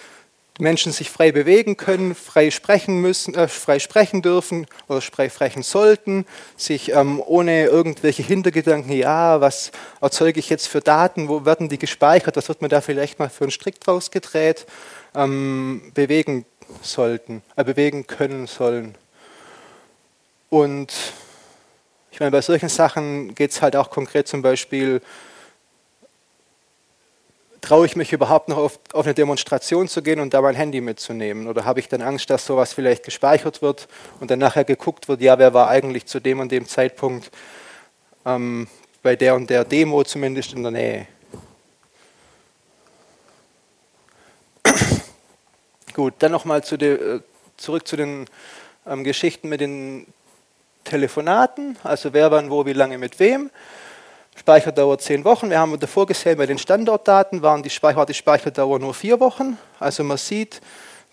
[0.60, 5.64] Menschen sich frei bewegen können, frei sprechen müssen, äh, frei sprechen dürfen oder frei sprechen
[5.64, 11.68] sollten, sich ähm, ohne irgendwelche Hintergedanken, ja, was erzeuge ich jetzt für Daten, wo werden
[11.68, 14.66] die gespeichert, was wird mir da vielleicht mal für einen Strick draus gedreht,
[15.16, 16.46] ähm, bewegen
[16.82, 18.94] sollten, äh, bewegen können sollen.
[20.50, 20.92] Und
[22.10, 25.00] ich meine, bei solchen Sachen geht es halt auch konkret zum Beispiel
[27.64, 30.80] traue ich mich überhaupt noch auf, auf, eine Demonstration zu gehen und da mein Handy
[30.80, 31.48] mitzunehmen?
[31.48, 33.88] Oder habe ich dann Angst, dass sowas vielleicht gespeichert wird
[34.20, 37.30] und dann nachher geguckt wird, ja, wer war eigentlich zu dem und dem Zeitpunkt
[38.26, 38.68] ähm,
[39.02, 41.06] bei der und der Demo zumindest in der Nähe?
[45.94, 47.20] Gut, dann nochmal zu äh,
[47.56, 48.26] zurück zu den
[48.86, 50.06] ähm, Geschichten mit den
[50.84, 53.50] Telefonaten, also wer wann wo, wie lange mit wem.
[54.36, 55.50] Speicherdauer zehn Wochen.
[55.50, 59.58] Wir haben davor gesehen, bei den Standortdaten waren die, war die Speicherdauer nur vier Wochen.
[59.78, 60.60] Also man sieht,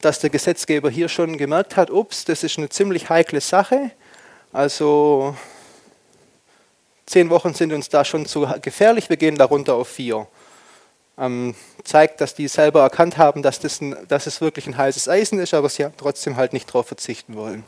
[0.02, 3.92] dass der Gesetzgeber hier schon gemerkt hat, ups, das ist eine ziemlich heikle Sache.
[4.52, 5.36] Also
[7.06, 10.28] zehn Wochen sind uns da schon zu gefährlich, wir gehen darunter auf vier.
[11.18, 15.08] Ähm, zeigt, dass die selber erkannt haben, dass, das ein, dass es wirklich ein heißes
[15.08, 17.64] Eisen ist, aber sie trotzdem halt nicht darauf verzichten wollen.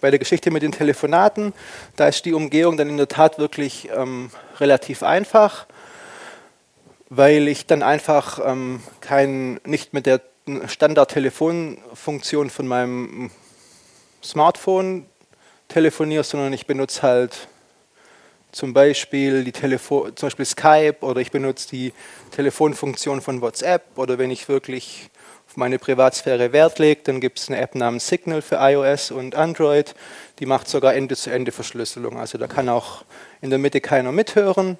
[0.00, 1.52] Bei der Geschichte mit den Telefonaten,
[1.96, 5.66] da ist die Umgehung dann in der Tat wirklich ähm, relativ einfach,
[7.08, 10.20] weil ich dann einfach ähm, kein, nicht mit der
[10.66, 13.30] Standard-Telefonfunktion von meinem
[14.22, 15.06] Smartphone
[15.68, 17.48] telefoniere, sondern ich benutze halt
[18.52, 21.92] zum Beispiel, die Telefon, zum Beispiel Skype oder ich benutze die
[22.32, 25.10] Telefonfunktion von WhatsApp oder wenn ich wirklich
[25.50, 29.34] auf meine Privatsphäre Wert lege, dann gibt es eine App namens Signal für iOS und
[29.34, 29.96] Android,
[30.38, 32.20] die macht sogar Ende-zu-Ende-Verschlüsselung.
[32.20, 33.04] Also da kann auch
[33.40, 34.78] in der Mitte keiner mithören.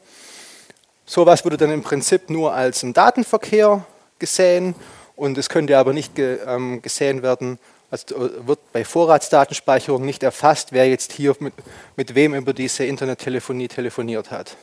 [1.07, 3.85] Sowas würde dann im Prinzip nur als ein Datenverkehr
[4.21, 4.77] gesehen
[5.17, 7.59] und es könnte aber nicht ähm, gesehen werden
[7.91, 11.55] also äh, wird bei Vorratsdatenspeicherung nicht erfasst, wer jetzt hier mit,
[11.97, 14.57] mit wem über diese Internettelefonie telefoniert hat.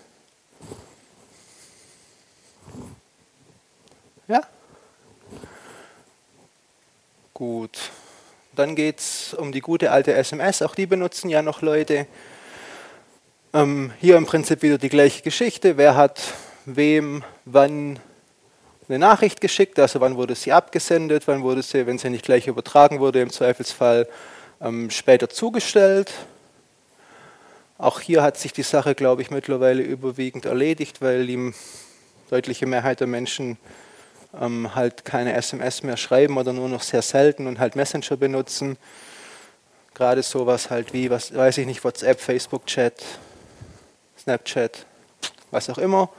[4.29, 4.41] Ja?
[7.37, 7.91] Gut.
[8.55, 10.63] Dann geht es um die gute alte SMS.
[10.63, 12.07] Auch die benutzen ja noch Leute.
[13.53, 15.77] Ähm, hier im Prinzip wieder die gleiche Geschichte.
[15.77, 16.19] Wer hat
[16.65, 17.99] wem wann
[18.89, 22.47] eine Nachricht geschickt, also wann wurde sie abgesendet, wann wurde sie, wenn sie nicht gleich
[22.47, 24.09] übertragen wurde, im Zweifelsfall
[24.59, 26.11] ähm, später zugestellt.
[27.77, 31.53] Auch hier hat sich die Sache, glaube ich, mittlerweile überwiegend erledigt, weil die
[32.31, 33.59] deutliche Mehrheit der Menschen
[34.39, 38.77] ähm, halt keine SMS mehr schreiben oder nur noch sehr selten und halt Messenger benutzen.
[39.93, 43.03] Gerade sowas halt wie, was weiß ich nicht, WhatsApp, Facebook-Chat,
[44.17, 44.85] Snapchat,
[45.51, 46.09] was auch immer.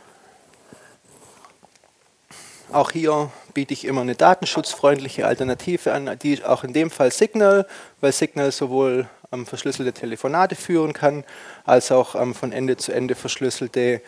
[2.70, 7.66] Auch hier biete ich immer eine datenschutzfreundliche Alternative an, die auch in dem Fall Signal,
[8.00, 11.24] weil Signal sowohl ähm, verschlüsselte Telefonate führen kann,
[11.64, 14.02] als auch ähm, von Ende zu Ende verschlüsselte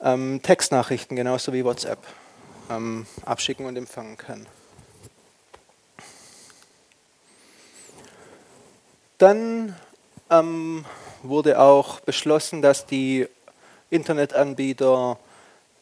[0.00, 1.98] ähm, Textnachrichten, genauso wie WhatsApp,
[2.70, 4.46] ähm, abschicken und empfangen kann.
[9.18, 9.76] Dann
[10.30, 10.84] ähm,
[11.22, 13.28] wurde auch beschlossen, dass die
[13.90, 15.18] Internetanbieter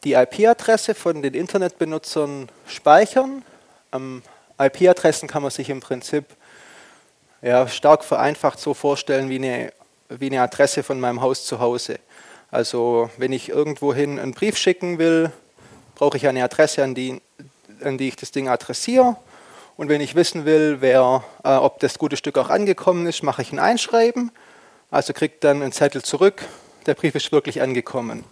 [0.04, 3.44] die IP-Adresse von den Internetbenutzern speichern.
[3.92, 4.22] Ähm,
[4.58, 6.24] IP-Adressen kann man sich im Prinzip
[7.40, 9.72] ja, stark vereinfacht so vorstellen wie eine,
[10.08, 11.98] wie eine Adresse von meinem Haus zu Hause.
[12.50, 15.32] Also wenn ich irgendwohin einen Brief schicken will,
[16.02, 17.22] brauche ich eine Adresse, an die,
[17.80, 19.14] an die ich das Ding adressiere.
[19.76, 23.42] Und wenn ich wissen will, wer, äh, ob das gute Stück auch angekommen ist, mache
[23.42, 24.32] ich ein Einschreiben.
[24.90, 26.42] Also kriegt dann einen Zettel zurück,
[26.86, 28.24] der Brief ist wirklich angekommen.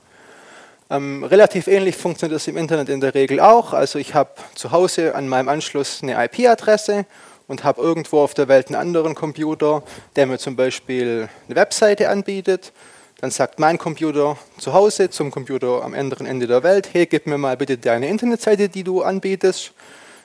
[0.91, 3.73] Ähm, relativ ähnlich funktioniert das im Internet in der Regel auch.
[3.73, 7.07] Also ich habe zu Hause an meinem Anschluss eine IP-Adresse
[7.47, 9.85] und habe irgendwo auf der Welt einen anderen Computer,
[10.17, 12.73] der mir zum Beispiel eine Webseite anbietet.
[13.21, 17.27] Dann sagt mein Computer zu Hause zum Computer am anderen Ende der Welt, hey, gib
[17.27, 19.73] mir mal bitte deine Internetseite, die du anbietest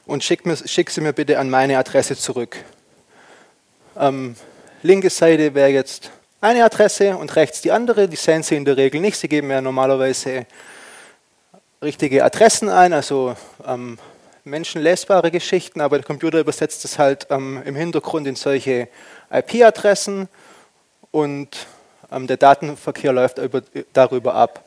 [0.06, 2.56] und schick, mir, schick sie mir bitte an meine Adresse zurück.
[4.00, 4.38] Ähm,
[4.82, 8.08] linke Seite wäre jetzt eine Adresse und rechts die andere.
[8.08, 9.18] Die sehen Sie in der Regel nicht.
[9.18, 10.46] Sie geben ja normalerweise
[11.82, 13.36] richtige Adressen ein, also
[13.68, 14.00] ähm,
[14.46, 18.88] menschenlesbare Geschichten, aber der Computer übersetzt es halt ähm, im Hintergrund in solche
[19.32, 20.30] IP-Adressen
[21.12, 21.68] und
[22.24, 23.62] der Datenverkehr läuft über,
[23.94, 24.64] darüber ab.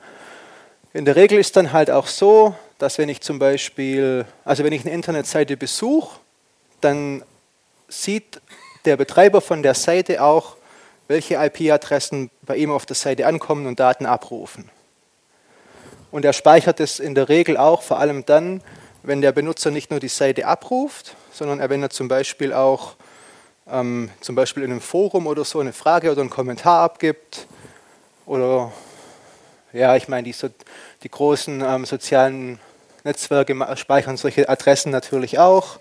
[0.92, 4.72] In der Regel ist dann halt auch so, dass wenn ich zum Beispiel, also wenn
[4.72, 6.20] ich eine Internetseite besuche,
[6.80, 7.22] dann
[7.88, 8.40] sieht
[8.84, 10.56] der Betreiber von der Seite auch,
[11.08, 14.70] welche IP-Adressen bei ihm auf der Seite ankommen und Daten abrufen.
[16.10, 18.62] Und er speichert es in der Regel auch, vor allem dann,
[19.02, 22.94] wenn der Benutzer nicht nur die Seite abruft, sondern wenn er zum Beispiel auch
[23.70, 27.46] ähm, zum Beispiel in einem Forum oder so eine Frage oder einen Kommentar abgibt
[28.26, 28.72] oder
[29.72, 30.48] ja, ich meine, die, so,
[31.02, 32.58] die großen ähm, sozialen
[33.04, 35.78] Netzwerke speichern solche Adressen natürlich auch.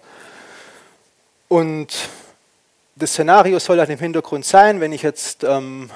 [1.47, 1.93] Und
[2.95, 5.89] das Szenario soll dann im Hintergrund sein, wenn ich jetzt ähm,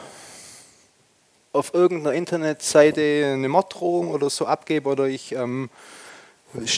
[1.54, 5.70] auf irgendeiner Internetseite eine Morddrohung oder so abgebe oder ich ähm,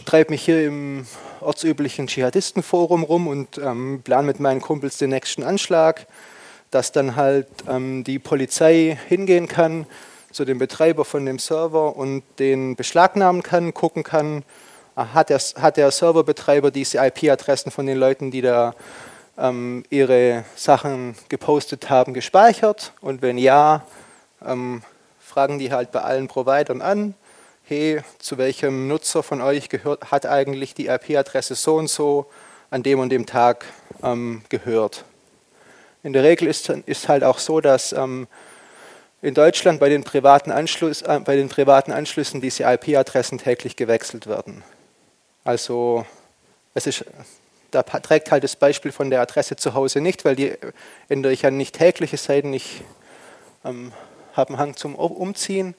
[0.05, 1.05] treibe mich hier im
[1.41, 6.07] ortsüblichen Dschihadistenforum rum und ähm, plane mit meinen Kumpels den nächsten Anschlag,
[6.71, 9.85] dass dann halt ähm, die Polizei hingehen kann
[10.31, 14.43] zu dem Betreiber von dem Server und den beschlagnahmen kann, gucken kann,
[14.95, 18.73] ah, hat der, hat der Serverbetreiber diese IP-Adressen von den Leuten, die da
[19.37, 22.93] ähm, ihre Sachen gepostet haben, gespeichert?
[23.01, 23.85] Und wenn ja,
[24.45, 24.81] ähm,
[25.19, 27.13] fragen die halt bei allen Providern an,
[27.65, 32.25] hey, zu welchem Nutzer von euch gehört, hat eigentlich die IP-Adresse so und so
[32.69, 33.65] an dem und dem Tag
[34.03, 35.05] ähm, gehört.
[36.03, 38.27] In der Regel ist, ist halt auch so, dass ähm,
[39.21, 44.27] in Deutschland bei den privaten, Anschluss, äh, bei den privaten Anschlüssen diese IP-Adressen täglich gewechselt
[44.27, 44.61] werden.
[45.45, 46.05] Also
[46.73, 47.05] es ist,
[47.71, 50.53] da trägt halt das Beispiel von der Adresse zu Hause nicht, weil die
[51.07, 52.81] ändere ich ja nicht täglich, es sei denn, ich
[53.63, 53.93] ähm,
[54.33, 55.75] habe einen Hang zum Umziehen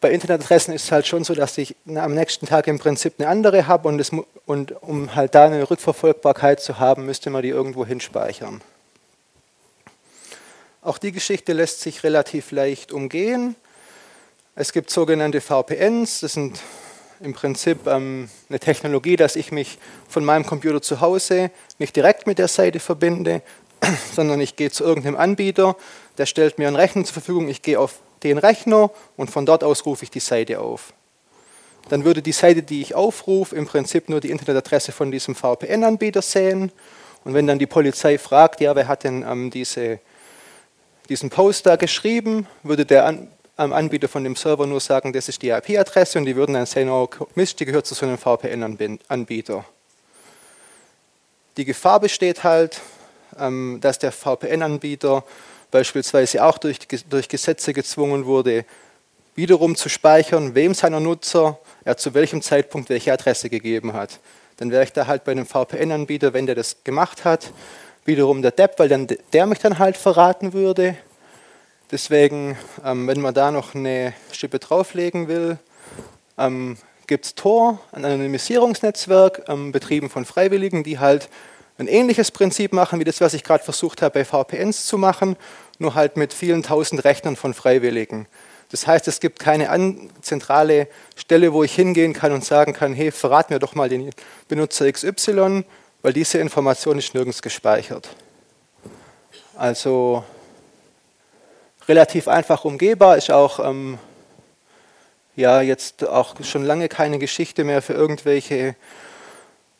[0.00, 3.28] bei Internetadressen ist es halt schon so, dass ich am nächsten Tag im Prinzip eine
[3.28, 4.10] andere habe und,
[4.44, 8.60] und um halt da eine Rückverfolgbarkeit zu haben, müsste man die irgendwo hinspeichern.
[10.82, 13.56] Auch die Geschichte lässt sich relativ leicht umgehen.
[14.54, 16.60] Es gibt sogenannte VPNs, das sind
[17.20, 19.78] im Prinzip ähm, eine Technologie, dass ich mich
[20.08, 23.42] von meinem Computer zu Hause nicht direkt mit der Seite verbinde,
[24.14, 25.76] sondern ich gehe zu irgendeinem Anbieter,
[26.18, 29.64] der stellt mir einen Rechner zur Verfügung, ich gehe auf den Rechner und von dort
[29.64, 30.92] aus rufe ich die Seite auf.
[31.88, 36.22] Dann würde die Seite, die ich aufrufe, im Prinzip nur die Internetadresse von diesem VPN-Anbieter
[36.22, 36.72] sehen.
[37.24, 40.00] Und wenn dann die Polizei fragt, ja, wer hat denn ähm, diese,
[41.08, 45.28] diesen Post da geschrieben, würde der An ähm, Anbieter von dem Server nur sagen, das
[45.28, 48.18] ist die IP-Adresse und die würden dann sehen, oh Mist, die gehört zu so einem
[48.18, 49.64] VPN-Anbieter.
[51.56, 52.80] Die Gefahr besteht halt,
[53.38, 55.24] ähm, dass der VPN-Anbieter
[55.76, 56.78] beispielsweise auch durch,
[57.10, 58.64] durch Gesetze gezwungen wurde,
[59.34, 64.18] wiederum zu speichern, wem seiner Nutzer er zu welchem Zeitpunkt welche Adresse gegeben hat.
[64.56, 67.52] Dann wäre ich da halt bei einem VPN-Anbieter, wenn der das gemacht hat,
[68.06, 70.96] wiederum der Depp, weil dann der mich dann halt verraten würde.
[71.90, 75.58] Deswegen, ähm, wenn man da noch eine Schippe drauflegen will,
[76.38, 81.28] ähm, gibt es Tor, ein Anonymisierungsnetzwerk, ähm, betrieben von Freiwilligen, die halt
[81.78, 85.36] ein ähnliches Prinzip machen, wie das, was ich gerade versucht habe, bei VPNs zu machen,
[85.78, 88.26] nur halt mit vielen tausend Rechnern von Freiwilligen.
[88.70, 89.68] Das heißt, es gibt keine
[90.22, 94.10] zentrale Stelle, wo ich hingehen kann und sagen kann, hey, verrat mir doch mal den
[94.48, 95.64] Benutzer XY,
[96.02, 98.08] weil diese Information ist nirgends gespeichert.
[99.56, 100.24] Also
[101.88, 103.98] relativ einfach umgehbar, ist auch ähm,
[105.36, 108.74] ja jetzt auch schon lange keine Geschichte mehr für irgendwelche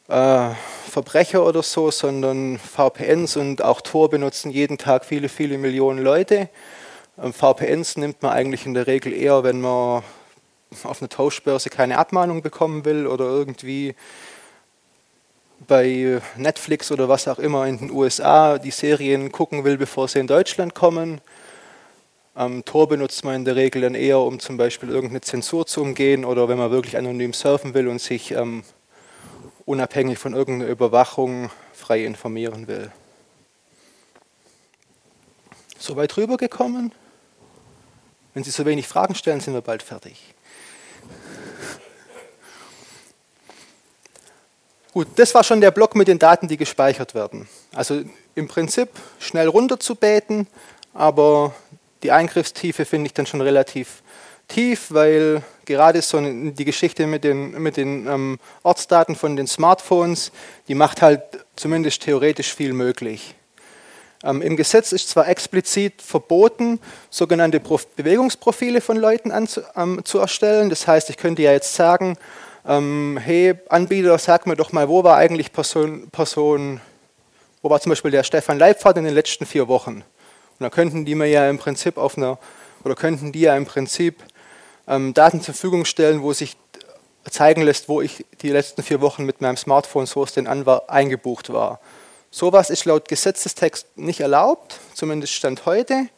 [0.09, 0.51] äh,
[0.89, 6.49] Verbrecher oder so, sondern VPNs und auch Tor benutzen jeden Tag viele, viele Millionen Leute.
[7.23, 10.03] Ähm, VPNs nimmt man eigentlich in der Regel eher, wenn man
[10.83, 13.95] auf einer Tauschbörse keine Abmahnung bekommen will oder irgendwie
[15.67, 20.19] bei Netflix oder was auch immer in den USA die Serien gucken will, bevor sie
[20.19, 21.21] in Deutschland kommen.
[22.37, 25.81] Ähm, Tor benutzt man in der Regel dann eher, um zum Beispiel irgendeine Zensur zu
[25.81, 28.63] umgehen oder wenn man wirklich anonym surfen will und sich ähm,
[29.67, 32.91] unabhängig von irgendeiner Überwachung frei informieren will.
[35.79, 36.93] So weit rübergekommen?
[38.33, 40.35] Wenn Sie so wenig Fragen stellen, sind wir bald fertig.
[44.93, 47.49] Gut, das war schon der Block mit den Daten, die gespeichert werden.
[47.75, 48.03] Also
[48.35, 50.47] im Prinzip schnell runter zu beten,
[50.95, 51.55] aber
[52.03, 54.03] die Eingriffstiefe finde ich dann schon relativ
[54.49, 60.33] tief, weil gerade so die Geschichte mit den, mit den ähm, Ortsdaten von den Smartphones,
[60.69, 61.23] die macht halt
[61.57, 63.35] zumindest theoretisch viel möglich.
[64.23, 66.81] Ähm, Im Gesetz ist zwar explizit verboten,
[67.11, 69.33] sogenannte Prof Bewegungsprofile von Leuten
[69.77, 70.71] ähm, zu erstellen.
[70.71, 72.17] Das heißt, ich könnte ja jetzt sagen,
[72.67, 76.81] ähm, hey Anbieter, sag mir doch mal, wo war eigentlich Person, Person,
[77.63, 79.97] wo war zum Beispiel der Stefan Leipfert in den letzten vier Wochen?
[79.97, 80.05] Und
[80.61, 82.39] da könnten die mir ja im Prinzip auf einer,
[82.85, 84.23] oder könnten die ja im Prinzip
[84.87, 86.57] ähm, Daten zur Verfügung stellen, wo sich
[87.31, 91.81] zeigen lässt, wo ich die letzten vier Wochen mit meinem Smartphone Source denn eingebucht war.
[92.31, 96.09] Sowas ist laut Gesetzestext nicht erlaubt, zumindest Stand heute,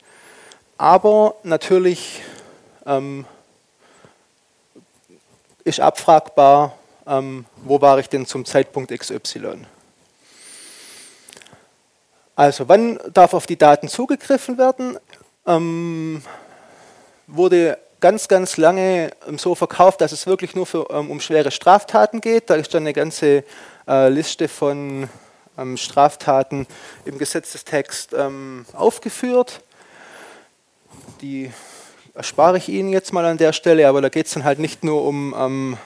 [0.77, 2.23] aber natürlich
[2.87, 3.25] ähm,
[5.65, 6.75] ist abfragbar,
[7.07, 9.67] ähm, wo war ich denn zum Zeitpunkt XY.
[12.37, 14.99] Also wann darf auf die Daten zugegriffen werden?
[15.47, 16.23] Ähm,
[17.27, 21.51] wurde ganz, ganz lange ähm, so verkauft, dass es wirklich nur für, ähm, um schwere
[21.51, 22.51] Straftaten geht.
[22.51, 23.45] Da ist dann eine ganze
[23.87, 25.09] äh, Liste von
[25.57, 26.67] ähm, Straftaten
[27.05, 29.61] im Gesetzestext ähm, aufgeführt.
[31.21, 31.51] die
[32.15, 34.83] erspare ich Ihnen jetzt mal an der Stelle, aber da geht es dann halt nicht
[34.83, 35.77] nur um, ähm,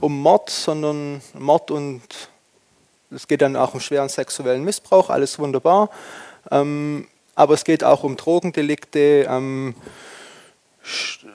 [0.00, 2.02] um Mord, sondern Mord und
[3.10, 5.90] es geht dann auch um schweren sexuellen Missbrauch, alles wunderbar.
[6.50, 9.26] Ähm, aber es geht auch um Drogendelikte,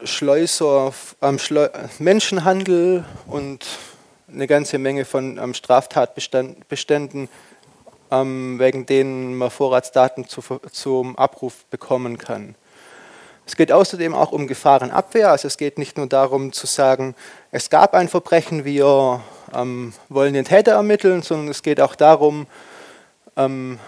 [0.06, 1.68] Schleuser, ähm, Schleu
[1.99, 3.66] Menschenhandel und
[4.32, 7.28] eine ganze Menge von ähm, Straftatbeständen,
[8.12, 10.41] ähm, wegen denen man Vorratsdaten zu,
[10.72, 12.56] zum Abruf bekommen kann.
[13.45, 15.32] Es geht außerdem auch um Gefahrenabwehr.
[15.32, 17.16] Also es geht nicht nur darum zu sagen,
[17.52, 19.22] es gab ein Verbrechen, wir
[19.54, 22.47] ähm, wollen den Täter ermitteln, sondern es geht auch darum,
[23.36, 23.80] ähm,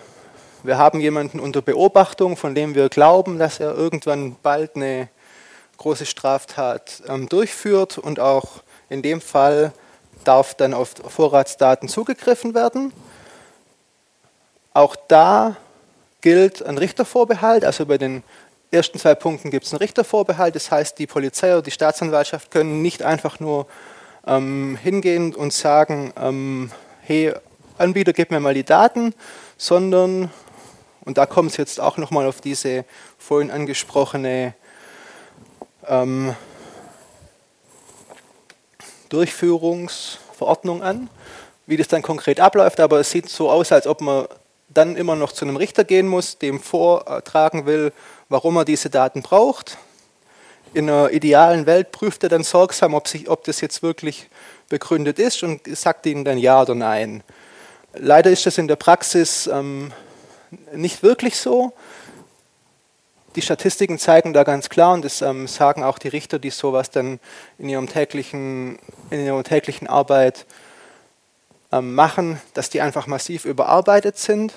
[0.64, 5.09] wir haben jemanden unter Beobachtung, von dem wir glauben, dass er irgendwann bald eine
[5.78, 9.74] große Straftat ähm, durchführt und auch in dem Fall
[10.24, 12.93] darf dann auf Vorratsdaten zugegriffen werden.
[14.74, 15.55] Auch da
[16.21, 18.24] gilt ein Richtervorbehalt, also bei den
[18.71, 22.82] ersten zwei Punkten gibt es einen Richtervorbehalt, das heißt, die Polizei oder die Staatsanwaltschaft können
[22.82, 23.67] nicht einfach nur
[24.26, 26.71] ähm, hingehen und sagen, ähm,
[27.01, 27.34] hey,
[27.78, 29.13] Anbieter, gib mir mal die Daten,
[29.57, 30.32] sondern,
[31.05, 32.86] und da kommt es jetzt auch nochmal auf diese
[33.17, 34.55] vorhin angesprochene
[35.88, 36.36] ähm,
[39.09, 41.09] Durchführungsverordnung an,
[41.67, 44.27] wie das dann konkret abläuft, aber es sieht so aus, als ob man
[44.69, 47.93] dann immer noch zu einem Richter gehen muss, dem vortragen will,
[48.29, 49.77] warum er diese Daten braucht.
[50.73, 54.29] In einer idealen Welt prüft er dann sorgsam, ob, sich, ob das jetzt wirklich
[54.69, 57.23] begründet ist und sagt ihnen dann ja oder nein.
[57.93, 59.91] Leider ist das in der Praxis ähm,
[60.73, 61.73] nicht wirklich so.
[63.36, 66.91] Die Statistiken zeigen da ganz klar, und das ähm, sagen auch die Richter, die sowas
[66.91, 67.19] dann
[67.57, 68.77] in, ihrem täglichen,
[69.09, 70.45] in ihrer täglichen Arbeit
[71.71, 74.53] ähm, machen, dass die einfach massiv überarbeitet sind.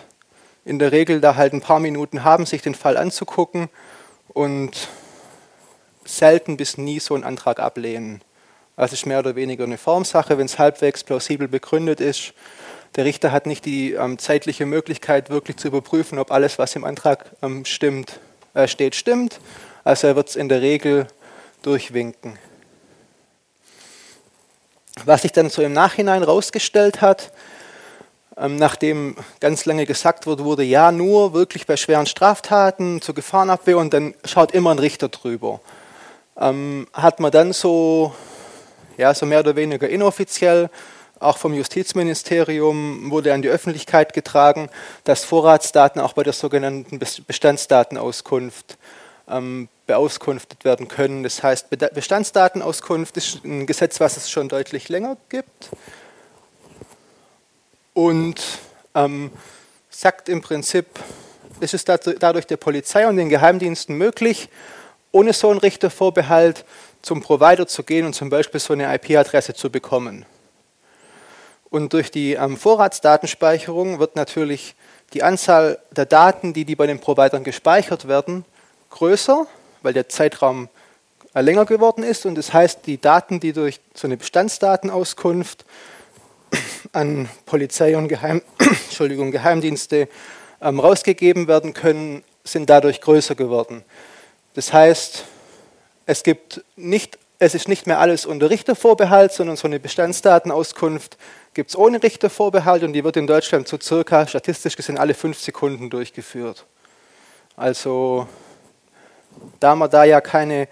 [0.66, 3.70] In der Regel da halt ein paar Minuten haben, sich den Fall anzugucken
[4.29, 4.89] und
[6.05, 8.20] selten bis nie so einen Antrag ablehnen.
[8.77, 12.35] Also es ist mehr oder weniger eine Formsache, wenn es halbwegs plausibel begründet ist.
[12.97, 16.85] Der Richter hat nicht die ähm, zeitliche Möglichkeit, wirklich zu überprüfen, ob alles, was im
[16.85, 18.20] Antrag ähm, stimmt,
[18.67, 19.39] steht, stimmt.
[19.85, 21.07] Also er wird es in der Regel
[21.63, 22.39] durchwinken.
[25.05, 27.33] Was sich dann so im Nachhinein herausgestellt hat,
[28.39, 33.93] ähm, nachdem ganz lange gesagt wurde, ja, nur wirklich bei schweren Straftaten zur Gefahrenabwehr und
[33.93, 35.61] dann schaut immer ein Richter drüber.
[36.39, 38.15] Ähm, hat man dann so,
[38.97, 40.71] ja, so mehr oder weniger inoffiziell,
[41.19, 44.69] auch vom Justizministerium wurde an die Öffentlichkeit getragen,
[45.05, 48.77] dass Vorratsdaten auch bei der sogenannten Bestandsdatenauskunft
[49.29, 51.23] ähm, beauskunftet werden können.
[51.23, 55.71] Das heißt, Bestandsdatenauskunft ist ein Gesetz, was es schon deutlich länger gibt
[57.95, 58.41] und
[58.95, 59.31] ähm,
[59.89, 60.87] sagt im Prinzip,
[61.61, 64.51] ist es dadurch der Polizei und den Geheimdiensten möglich,
[65.12, 66.67] ohne so einen Richtervorbehalt
[67.01, 70.27] zum Provider zu gehen und zum Beispiel so eine IP-Adresse zu bekommen.
[71.71, 74.75] Und durch die ähm, Vorratsdatenspeicherung wird natürlich
[75.12, 78.45] die Anzahl der Daten, die, die bei den Providern gespeichert werden,
[78.91, 79.47] größer,
[79.83, 80.69] weil der Zeitraum
[81.35, 82.27] äh, länger geworden ist.
[82.27, 85.64] Und das heißt, die Daten, die durch so eine Bestandsdatenauskunft
[86.93, 90.09] an Polizei und Geheim, Entschuldigung, Geheimdienste
[90.61, 93.85] ähm, rausgegeben werden können, sind dadurch größer geworden.
[94.55, 95.25] Das heißt,
[96.07, 101.18] es, gibt nicht, es ist nicht mehr alles unter Richtervorbehalt, sondern so eine Bestandsdatenauskunft
[101.55, 105.39] gibt es ohne Richtervorbehalt und die wird in Deutschland so circa statistisch gesehen alle fünf
[105.39, 106.64] Sekunden durchgeführt.
[107.57, 108.26] Also
[109.61, 110.68] da man da ja keine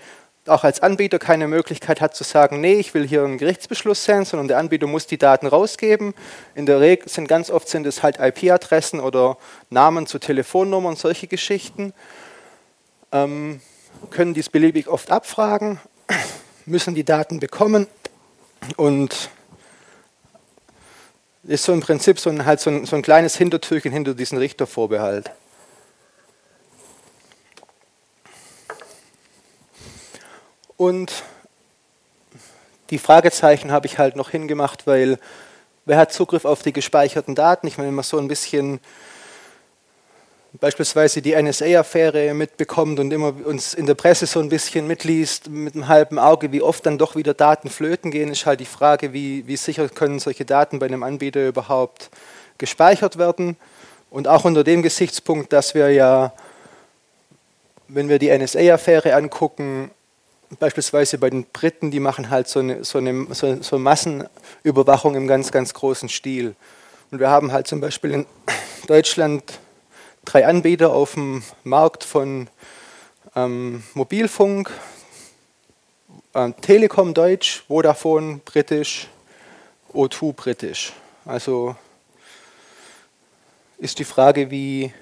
[0.47, 4.25] auch als Anbieter keine Möglichkeit hat zu sagen, nee, ich will hier einen Gerichtsbeschluss sehen,
[4.25, 6.15] sondern der Anbieter muss die Daten rausgeben.
[6.55, 9.39] In der Regel sind ganz oft sind es halt IP-Adressen oder
[9.71, 11.95] Namen zu Telefonnummern, solche Geschichten.
[13.11, 13.63] Ähm,
[14.11, 15.81] können dies beliebig oft abfragen,
[16.67, 17.87] müssen die Daten bekommen
[18.77, 19.31] und
[21.45, 24.39] ist so im Prinzip so ein, halt so ein, so ein kleines Hintertürchen hinter diesem
[24.39, 25.31] Richtervorbehalt.
[30.77, 31.23] Und
[32.91, 35.19] die Fragezeichen habe ich halt noch hingemacht, weil
[35.85, 37.67] wer hat Zugriff auf die gespeicherten Daten?
[37.67, 38.81] Ich meine, man so ein bisschen
[40.61, 45.75] beispielsweise die NSA-Affäre mitbekommt und immer uns in der Presse so ein bisschen mitliest mit
[45.75, 49.13] einem halben Auge, wie oft dann doch wieder Daten flöten gehen, ist halt die Frage,
[49.13, 52.11] wie, wie sicher können solche Daten bei einem Anbieter überhaupt
[52.59, 53.57] gespeichert werden.
[54.11, 56.33] Und auch unter dem Gesichtspunkt, dass wir ja,
[57.89, 59.91] wenn wir die NSA-Affäre angucken,
[60.61, 65.27] beispielsweise bei den Briten, die machen halt so eine, so eine so, so Massenüberwachung im
[65.27, 66.55] ganz, ganz großen Stil.
[67.11, 68.27] Und wir haben halt zum Beispiel in
[68.87, 69.43] Deutschland
[70.25, 72.49] drei Anbieter auf dem Markt von
[73.37, 74.71] ähm, Mobilfunk,
[76.35, 79.09] ähm, Telekom Deutsch, Vodafone britisch,
[79.93, 80.93] O2 britisch.
[81.25, 81.77] Also
[83.79, 84.93] ist die Frage, wie,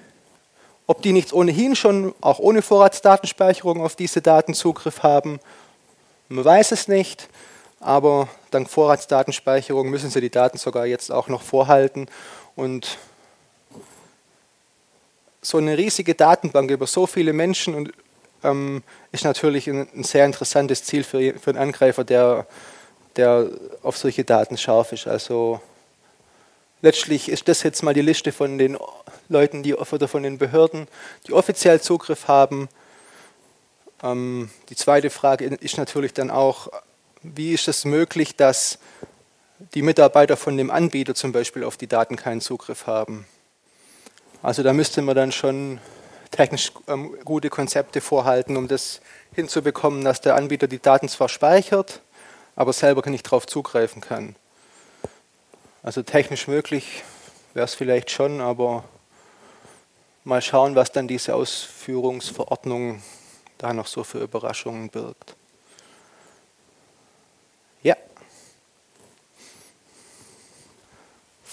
[0.87, 5.39] ob die nicht ohnehin schon auch ohne Vorratsdatenspeicherung auf diese Daten Zugriff haben.
[6.29, 7.29] Man weiß es nicht,
[7.79, 12.07] aber dank Vorratsdatenspeicherung müssen sie die Daten sogar jetzt auch noch vorhalten
[12.55, 12.97] und
[15.43, 17.93] so eine riesige Datenbank über so viele Menschen und,
[18.43, 18.81] ähm,
[19.11, 22.47] ist natürlich ein, ein, sehr interessantes Ziel für, für einen Angreifer, der,
[23.15, 23.49] der
[23.83, 25.07] auf solche Daten scharf ist.
[25.07, 25.61] Also
[26.81, 28.77] letztlich ist das jetzt mal die Liste von den
[29.29, 30.87] Leuten, die oder von den Behörden,
[31.27, 32.69] die offiziell Zugriff haben.
[34.01, 36.69] Ähm, die zweite Frage ist natürlich dann auch,
[37.21, 38.79] wie ist es möglich, dass
[39.73, 43.25] die Mitarbeiter von dem Anbieter zum Beispiel auf die Daten keinen Zugriff haben?
[44.43, 45.79] Also da müsste man dann schon
[46.29, 48.99] technisch ähm, gute Konzepte vorhalten, um das
[49.33, 52.01] hinzubekommen, dass der Anbieter die Daten zwar speichert,
[52.57, 54.35] aber selber nicht darauf zugreifen kann.
[55.81, 57.03] Also technisch möglich
[57.53, 58.83] wäre es vielleicht schon, aber
[60.25, 63.01] mal schauen, was dann diese Ausführungsverordnung
[63.57, 65.37] da noch so für Überraschungen birgt.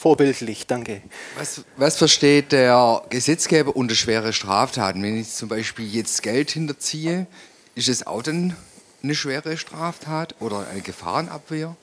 [0.00, 1.02] Vorbildlich, danke.
[1.36, 5.02] Was, was, versteht der Gesetzgeber unter schwere Straftaten?
[5.02, 7.26] Wenn ich zum Beispiel jetzt Geld hinterziehe,
[7.74, 8.56] ist es auch dann
[9.02, 11.76] eine schwere Straftat oder eine Gefahrenabwehr?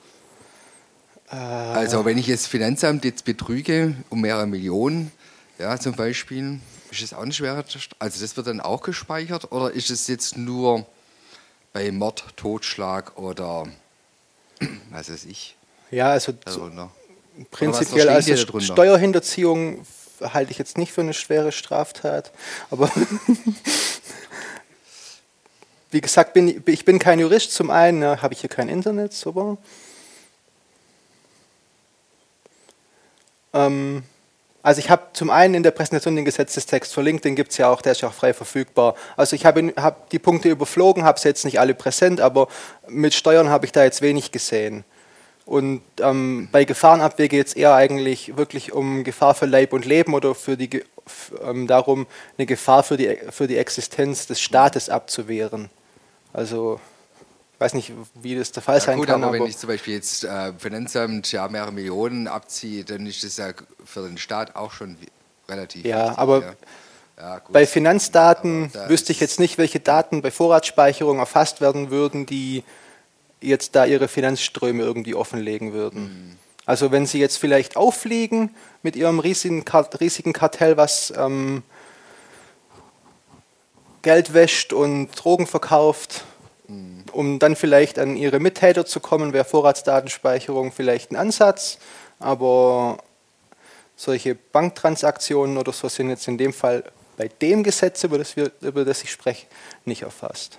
[1.30, 5.12] Äh, also wenn ich jetzt Finanzamt jetzt betrüge um mehrere Millionen,
[5.60, 6.58] ja zum Beispiel,
[6.90, 7.94] ist es auch eine schwere Straftat?
[8.00, 10.84] Also das wird dann auch gespeichert oder ist es jetzt nur
[11.72, 13.68] bei Mord, Totschlag oder
[14.90, 15.54] was weiß ich?
[15.92, 16.90] Ja, also darunter?
[17.50, 18.28] Prinzipiell als
[18.60, 19.86] Steuerhinterziehung
[20.20, 22.32] halte ich jetzt nicht für eine schwere Straftat,
[22.70, 22.90] aber
[25.90, 27.52] wie gesagt, bin, ich bin kein Jurist.
[27.52, 29.56] Zum einen ja, habe ich hier kein Internet, super.
[33.54, 34.02] Ähm,
[34.62, 37.70] also ich habe zum einen in der Präsentation den Gesetzestext verlinkt, den gibt es ja
[37.70, 38.96] auch, der ist ja auch frei verfügbar.
[39.16, 42.48] Also ich habe hab die Punkte überflogen, habe sie jetzt nicht alle präsent, aber
[42.86, 44.84] mit Steuern habe ich da jetzt wenig gesehen.
[45.48, 50.12] Und ähm, bei Gefahrenabwehr geht es eher eigentlich wirklich um Gefahr für Leib und Leben
[50.12, 50.84] oder für die,
[51.42, 55.70] ähm, darum, eine Gefahr für die, für die Existenz des Staates abzuwehren.
[56.34, 56.78] Also
[57.54, 59.24] ich weiß nicht, wie das der Fall ja, sein gut, kann.
[59.24, 63.24] Aber, aber wenn ich zum Beispiel jetzt äh, Finanzamt ja mehrere Millionen abziehe, dann ist
[63.24, 63.54] das ja
[63.86, 64.98] für den Staat auch schon
[65.48, 65.82] relativ.
[65.86, 66.52] Ja, wichtig, aber ja.
[67.16, 72.64] Ja, bei Finanzdaten wüsste ich jetzt nicht, welche Daten bei Vorratsspeicherung erfasst werden würden, die
[73.40, 76.02] jetzt da ihre Finanzströme irgendwie offenlegen würden.
[76.02, 76.36] Mhm.
[76.66, 79.64] Also wenn sie jetzt vielleicht auffliegen mit ihrem riesigen,
[80.00, 81.62] riesigen Kartell, was ähm,
[84.02, 86.24] Geld wäscht und Drogen verkauft,
[86.68, 87.04] mhm.
[87.12, 91.78] um dann vielleicht an ihre Mittäter zu kommen, wäre Vorratsdatenspeicherung vielleicht ein Ansatz,
[92.18, 92.98] aber
[93.96, 96.84] solche Banktransaktionen oder so sind jetzt in dem Fall
[97.16, 99.46] bei dem Gesetz, über das, wir, über das ich spreche,
[99.84, 100.58] nicht erfasst.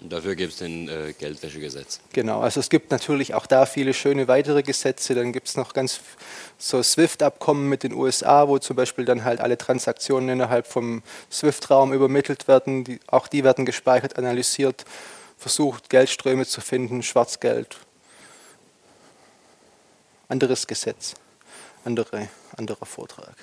[0.00, 2.00] Und dafür gibt es den äh, Geldwäschegesetz.
[2.14, 5.14] Genau, also es gibt natürlich auch da viele schöne weitere Gesetze.
[5.14, 6.00] Dann gibt es noch ganz
[6.56, 11.92] so SWIFT-Abkommen mit den USA, wo zum Beispiel dann halt alle Transaktionen innerhalb vom SWIFT-Raum
[11.92, 12.84] übermittelt werden.
[12.84, 14.86] Die, auch die werden gespeichert, analysiert,
[15.36, 17.76] versucht Geldströme zu finden, Schwarzgeld.
[20.28, 21.14] Anderes Gesetz,
[21.84, 23.34] andere, anderer Vortrag.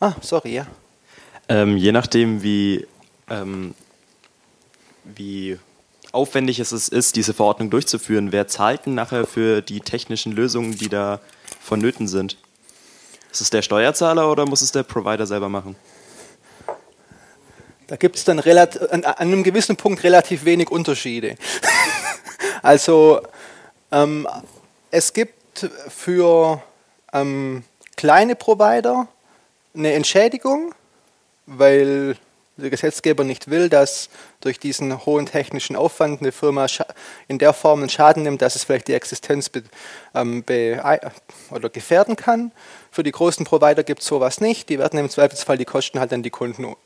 [0.00, 0.66] Ah, sorry, ja.
[1.50, 2.86] Ähm, je nachdem, wie,
[3.28, 3.74] ähm,
[5.02, 5.58] wie
[6.12, 10.88] aufwendig es ist, diese Verordnung durchzuführen, wer zahlt denn nachher für die technischen Lösungen, die
[10.88, 11.18] da
[11.60, 12.36] vonnöten sind?
[13.32, 15.74] Ist es der Steuerzahler oder muss es der Provider selber machen?
[17.88, 21.34] Da gibt es dann an, einem gewissen Punkt relativ wenig Unterschiede.
[22.62, 23.22] also
[23.90, 24.28] ähm,
[24.92, 26.62] es gibt für
[27.12, 27.64] ähm,
[27.96, 29.08] kleine Provider
[29.74, 30.74] eine Entschädigung
[31.46, 32.16] weil
[32.60, 34.08] der Gesetzgeber nicht will, dass
[34.40, 36.66] durch diesen hohen technischen Aufwand eine Firma
[37.28, 39.62] in der Form einen Schaden nimmt, dass es vielleicht die Existenz be,
[40.14, 40.82] ähm, be,
[41.50, 42.52] oder gefährden kann.
[42.90, 44.68] Für die großen Provider gibt es sowas nicht.
[44.68, 46.76] Die werden im Zweifelsfall die Kosten halt an die Kunden,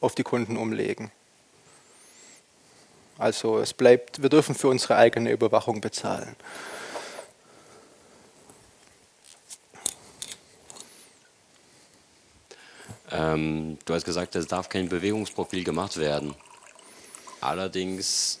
[0.00, 1.10] auf die Kunden umlegen.
[3.18, 6.34] Also es bleibt, wir dürfen für unsere eigene Überwachung bezahlen.
[13.12, 16.34] Ähm, du hast gesagt, es darf kein Bewegungsprofil gemacht werden.
[17.40, 18.40] Allerdings,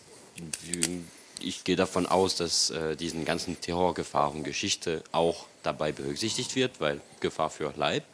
[1.40, 7.00] ich gehe davon aus, dass äh, diesen ganzen Terrorgefahren Geschichte auch dabei berücksichtigt wird, weil
[7.20, 8.04] Gefahr für Leib.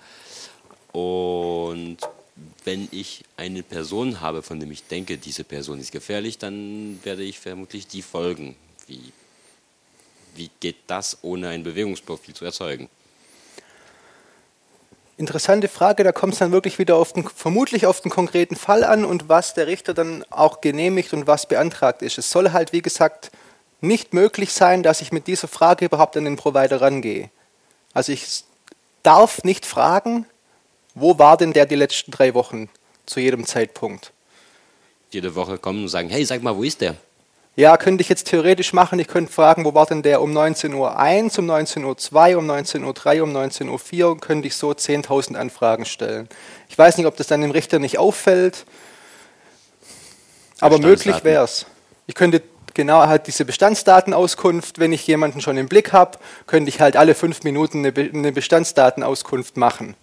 [0.92, 1.98] Und
[2.64, 7.22] wenn ich eine Person habe, von der ich denke, diese Person ist gefährlich, dann werde
[7.22, 8.56] ich vermutlich die folgen.
[8.86, 9.12] Wie,
[10.34, 12.88] wie geht das, ohne ein Bewegungsprofil zu erzeugen?
[15.18, 18.84] Interessante Frage, da kommt es dann wirklich wieder auf den, vermutlich auf den konkreten Fall
[18.84, 22.18] an und was der Richter dann auch genehmigt und was beantragt ist.
[22.18, 23.32] Es soll halt, wie gesagt,
[23.80, 27.30] nicht möglich sein, dass ich mit dieser Frage überhaupt an den Provider rangehe.
[27.92, 28.44] Also ich
[29.02, 30.24] darf nicht fragen,
[30.94, 32.68] wo war denn der die letzten drei Wochen
[33.04, 34.12] zu jedem Zeitpunkt?
[35.10, 36.94] Jede Woche kommen und sagen, hey, sag mal, wo ist der?
[37.58, 39.00] Ja, könnte ich jetzt theoretisch machen.
[39.00, 40.92] Ich könnte fragen, wo war denn der um 19.01 Uhr,
[41.40, 45.84] um 19.02 Uhr, um 19.03 Uhr, um 19.04 Uhr und könnte ich so 10.000 Anfragen
[45.84, 46.28] stellen.
[46.68, 48.64] Ich weiß nicht, ob das dann dem Richter nicht auffällt,
[50.60, 51.66] aber möglich wäre es.
[52.06, 52.44] Ich könnte
[52.74, 57.16] genau halt diese Bestandsdatenauskunft, wenn ich jemanden schon im Blick habe, könnte ich halt alle
[57.16, 59.96] fünf Minuten eine Bestandsdatenauskunft machen.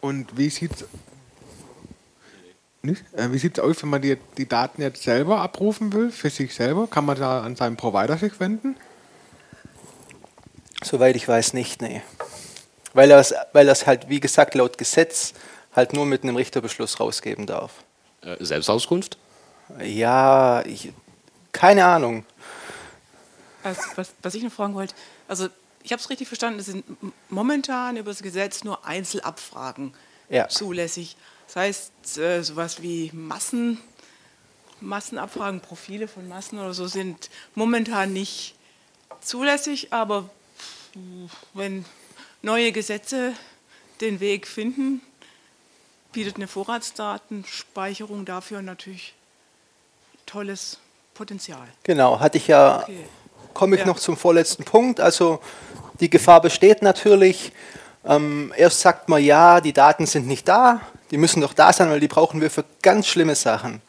[0.00, 0.84] Und wie sieht es
[2.82, 3.04] nicht?
[3.14, 6.30] Äh, wie sieht es aus, wenn man die, die Daten jetzt selber abrufen will, für
[6.30, 6.86] sich selber?
[6.86, 8.76] Kann man da an seinen Provider sich wenden?
[10.82, 12.02] Soweit ich weiß nicht, nee.
[12.94, 15.34] Weil er es weil er's halt, wie gesagt, laut Gesetz
[15.74, 17.84] halt nur mit einem Richterbeschluss rausgeben darf.
[18.22, 19.18] Äh, Selbstauskunft?
[19.82, 20.92] Ja, ich,
[21.52, 22.24] keine Ahnung.
[23.62, 24.94] Also, was, was ich noch fragen wollte,
[25.28, 25.48] also
[25.82, 26.84] ich habe es richtig verstanden, es sind
[27.28, 29.94] momentan über das Gesetz nur Einzelabfragen
[30.28, 30.48] ja.
[30.48, 31.16] zulässig.
[31.52, 33.78] Das heißt, äh, sowas wie Massen,
[34.80, 38.54] Massenabfragen, Profile von Massen oder so sind momentan nicht
[39.20, 40.30] zulässig, aber
[41.52, 41.84] wenn
[42.42, 43.32] neue Gesetze
[44.00, 45.02] den Weg finden,
[46.12, 49.14] bietet eine Vorratsdatenspeicherung dafür natürlich
[50.26, 50.78] tolles
[51.14, 51.66] Potenzial.
[51.82, 53.04] Genau, hatte ich ja, okay.
[53.54, 53.88] komme ich ja.
[53.88, 55.00] noch zum vorletzten Punkt.
[55.00, 55.40] Also
[55.98, 57.50] die Gefahr besteht natürlich.
[58.04, 60.80] Ähm, erst sagt man, ja, die Daten sind nicht da,
[61.10, 63.82] die müssen doch da sein, weil die brauchen wir für ganz schlimme Sachen.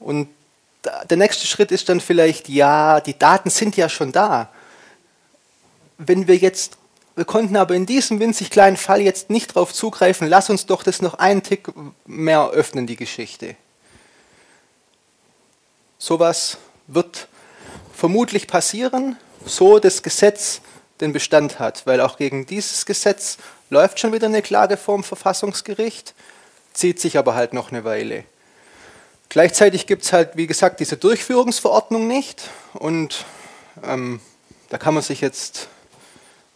[0.00, 0.28] Und
[1.08, 4.48] der nächste Schritt ist dann vielleicht, ja, die Daten sind ja schon da.
[5.98, 6.76] Wenn wir jetzt,
[7.16, 10.82] wir konnten aber in diesem winzig kleinen Fall jetzt nicht darauf zugreifen, lass uns doch
[10.82, 11.68] das noch einen Tick
[12.06, 13.56] mehr öffnen, die Geschichte.
[15.98, 17.26] Sowas wird
[17.92, 20.60] vermutlich passieren, so das Gesetz
[21.00, 23.38] den Bestand hat, weil auch gegen dieses Gesetz
[23.70, 26.14] läuft schon wieder eine Klage vorm Verfassungsgericht
[26.78, 28.24] zieht sich aber halt noch eine Weile.
[29.28, 33.24] Gleichzeitig gibt es halt, wie gesagt, diese Durchführungsverordnung nicht und
[33.82, 34.20] ähm,
[34.68, 35.68] da kann man sich jetzt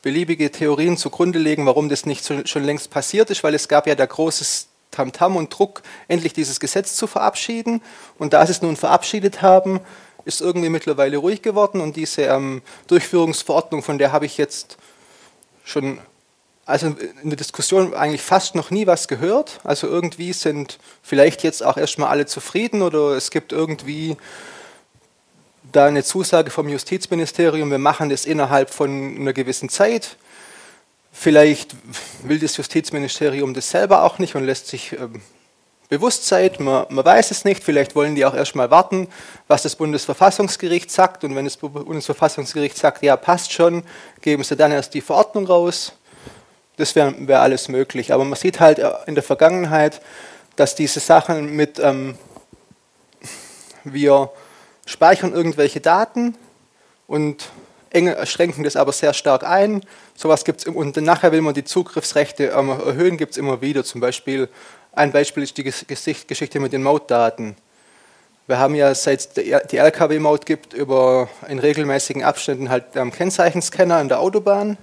[0.01, 3.95] beliebige Theorien zugrunde legen, warum das nicht schon längst passiert ist, weil es gab ja
[3.95, 7.83] da großes Tamtam und Druck, endlich dieses Gesetz zu verabschieden.
[8.18, 9.81] Und da sie es nun verabschiedet haben,
[10.25, 14.77] ist irgendwie mittlerweile ruhig geworden und diese ähm, Durchführungsverordnung, von der habe ich jetzt
[15.64, 15.99] schon
[16.73, 16.87] also
[17.23, 19.61] in der Diskussion eigentlich fast noch nie was gehört.
[19.62, 24.16] Also irgendwie sind vielleicht jetzt auch erstmal alle zufrieden oder es gibt irgendwie
[25.70, 30.16] da eine Zusage vom Justizministerium, wir machen das innerhalb von einer gewissen Zeit.
[31.12, 31.77] Vielleicht
[32.23, 35.20] will das Justizministerium das selber auch nicht und lässt sich ähm,
[35.91, 39.09] bewusst sein, man, man, weiß es nicht, vielleicht wollen die auch erstmal warten,
[39.47, 43.83] was das Bundesverfassungsgericht sagt und wenn das Bundesverfassungsgericht sagt, ja passt schon,
[44.23, 45.93] geben sie dann erst die Verordnung raus
[46.77, 48.12] das wäre wär alles möglich.
[48.12, 50.01] Aber man sieht halt äh, in der Vergangenheit,
[50.57, 52.16] dass diese Sachen mit, ähm,
[53.85, 54.31] wir
[54.87, 56.37] speichern irgendwelche Daten
[57.07, 57.51] und
[58.25, 59.83] schränken das aber sehr stark ein.
[60.14, 63.85] Sowas gibt's und nachher will man die Zugriffsrechte ähm, erhöhen, gibt es immer wieder.
[63.85, 64.49] Zum Beispiel,
[64.93, 67.57] ein Beispiel ist die Geschichte mit den Mautdaten.
[68.47, 69.29] Wir haben ja seit es
[69.70, 74.79] die LKW-Maut gibt über in regelmäßigen Abständen halt ähm, Kennzeichenscanner in der Autobahn.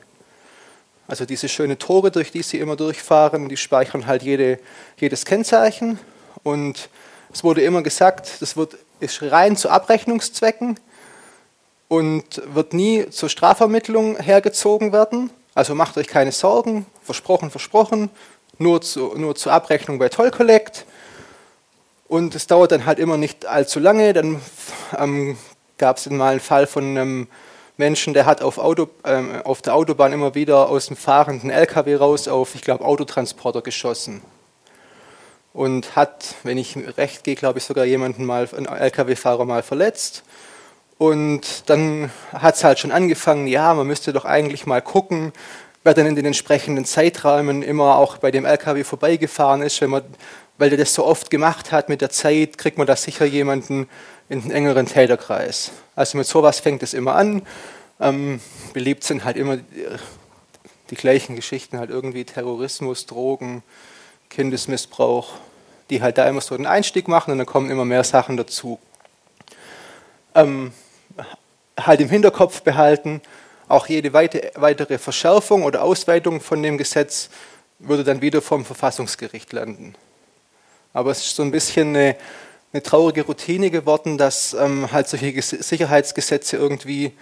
[1.10, 4.60] Also diese schönen Tore, durch die sie immer durchfahren, die speichern halt jede,
[5.00, 5.98] jedes Kennzeichen.
[6.44, 6.88] Und
[7.34, 10.80] es wurde immer gesagt, das wird, ist rein zu Abrechnungszwecken
[11.88, 15.32] und wird nie zur Strafvermittlung hergezogen werden.
[15.56, 18.12] Also macht euch keine Sorgen, versprochen, versprochen,
[18.60, 20.86] nur, zu, nur zur Abrechnung bei Toll Collect.
[22.08, 24.14] Und es dauert dann halt immer nicht allzu lange.
[24.14, 24.40] Dann
[24.96, 25.38] ähm,
[25.80, 27.28] gab es mal einen Fall von einem
[27.80, 31.96] Menschen, der hat auf, Auto, ähm, auf der Autobahn immer wieder aus dem fahrenden LKW
[31.96, 34.22] raus auf, ich glaube, Autotransporter geschossen.
[35.54, 40.24] Und hat, wenn ich recht gehe, glaube ich, sogar jemanden mal, einen LKW-Fahrer mal verletzt.
[40.98, 45.32] Und dann hat es halt schon angefangen, ja, man müsste doch eigentlich mal gucken,
[45.86, 49.80] wer dann in den entsprechenden Zeiträumen immer auch bei dem LKW vorbeigefahren ist.
[49.80, 50.04] Wenn man,
[50.58, 53.88] weil der das so oft gemacht hat mit der Zeit, kriegt man da sicher jemanden
[54.30, 55.72] in den engeren Täterkreis.
[55.96, 57.42] Also mit sowas fängt es immer an.
[58.00, 58.40] Ähm,
[58.74, 59.58] beliebt sind halt immer
[60.90, 63.64] die gleichen Geschichten, halt irgendwie Terrorismus, Drogen,
[64.30, 65.34] Kindesmissbrauch,
[65.90, 68.80] die halt da immer so den Einstieg machen und dann kommen immer mehr Sachen dazu.
[70.36, 70.72] Ähm,
[71.80, 73.22] halt im Hinterkopf behalten,
[73.68, 77.30] auch jede weitere Verschärfung oder Ausweitung von dem Gesetz
[77.78, 79.96] würde dann wieder vom Verfassungsgericht landen.
[80.92, 82.16] Aber es ist so ein bisschen eine,
[82.72, 87.14] eine traurige Routine geworden, dass ähm, halt solche Sicherheitsgesetze irgendwie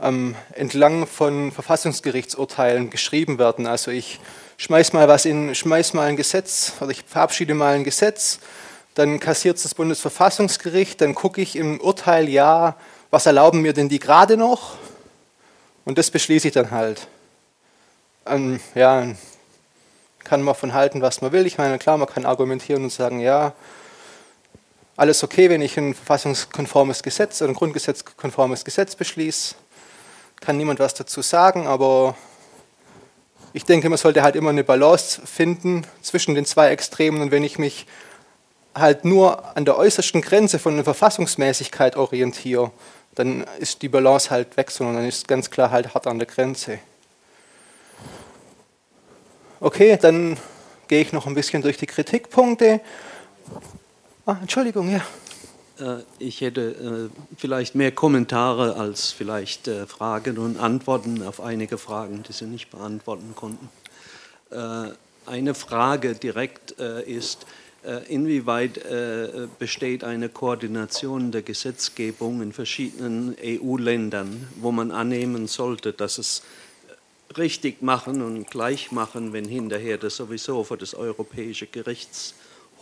[0.00, 3.66] ähm, entlang von Verfassungsgerichtsurteilen geschrieben werden.
[3.66, 4.18] Also ich
[4.56, 8.40] schmeiß mal was in, schmeiß mal ein Gesetz oder ich verabschiede mal ein Gesetz,
[8.94, 12.76] dann kassiert es das Bundesverfassungsgericht, dann gucke ich im Urteil, ja,
[13.10, 14.76] was erlauben mir denn die gerade noch?
[15.84, 17.06] Und das beschließe ich dann halt.
[18.26, 19.06] Ähm, ja,
[20.24, 21.46] kann man von halten, was man will.
[21.46, 23.52] Ich meine, klar, man kann argumentieren und sagen, ja,
[24.96, 29.54] alles okay, wenn ich ein verfassungskonformes Gesetz oder ein grundgesetzkonformes Gesetz beschließe.
[30.40, 32.16] Kann niemand was dazu sagen, aber
[33.52, 37.20] ich denke, man sollte halt immer eine Balance finden zwischen den zwei Extremen.
[37.20, 37.86] Und wenn ich mich
[38.74, 42.70] halt nur an der äußersten Grenze von der Verfassungsmäßigkeit orientiere,
[43.14, 46.26] dann ist die Balance halt weg, sondern dann ist ganz klar halt hart an der
[46.26, 46.78] Grenze.
[49.60, 50.38] Okay, dann
[50.88, 52.80] gehe ich noch ein bisschen durch die Kritikpunkte.
[54.24, 55.04] Ah, Entschuldigung, ja.
[55.80, 61.76] Äh, ich hätte äh, vielleicht mehr Kommentare als vielleicht äh, Fragen und Antworten auf einige
[61.76, 63.68] Fragen, die Sie nicht beantworten konnten.
[65.24, 67.46] Eine Frage direkt ist,
[68.08, 68.84] inwieweit
[69.58, 76.42] besteht eine Koordination der Gesetzgebung in verschiedenen EU-Ländern, wo man annehmen sollte, dass es
[77.38, 81.66] richtig machen und gleich machen, wenn hinterher das sowieso vor das Europäische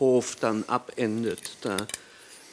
[0.01, 1.57] Gerichtshof dann abendet.
[1.61, 1.77] Da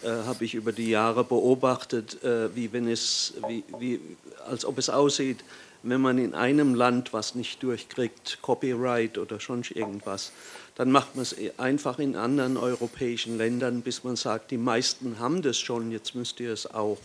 [0.04, 4.00] äh, habe ich über die Jahre beobachtet, äh, wie wenn es, wie, wie,
[4.46, 5.44] als ob es aussieht,
[5.84, 10.34] wenn man in einem Land was nicht durchkriegt, Copyright oder schon irgendwas,
[10.76, 15.42] dann macht man es einfach in anderen europäischen Ländern, bis man sagt, die meisten haben
[15.42, 17.00] das schon, jetzt müsst ihr es auch.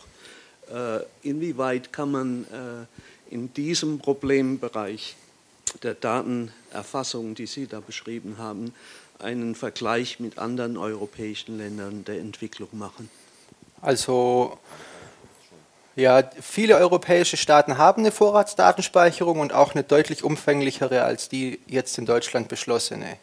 [0.72, 2.46] Äh, inwieweit kann man
[3.30, 5.16] in diesem Problembereich
[5.82, 8.74] der Datenerfassung, die Sie da beschrieben haben,
[9.22, 13.10] einen Vergleich mit anderen europäischen Ländern der Entwicklung machen?
[13.80, 14.58] Also
[15.94, 21.98] ja, viele europäische Staaten haben eine Vorratsdatenspeicherung und auch eine deutlich umfänglichere als die jetzt
[21.98, 23.18] in Deutschland beschlossene.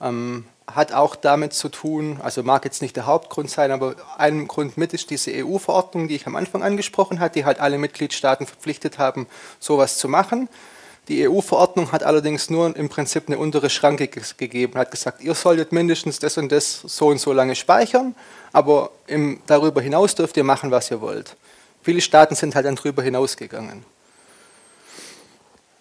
[0.00, 4.48] Ähm, hat auch damit zu tun, also mag jetzt nicht der Hauptgrund sein, aber ein
[4.48, 8.46] Grund mit ist diese EU-Verordnung, die ich am Anfang angesprochen habe, die halt alle Mitgliedstaaten
[8.46, 9.26] verpflichtet haben,
[9.60, 10.48] sowas zu machen.
[11.08, 15.72] Die EU-Verordnung hat allerdings nur im Prinzip eine untere Schranke gegeben, hat gesagt, ihr solltet
[15.72, 18.14] mindestens das und das so und so lange speichern,
[18.52, 21.36] aber im, darüber hinaus dürft ihr machen, was ihr wollt.
[21.82, 23.84] Viele Staaten sind halt dann darüber hinausgegangen.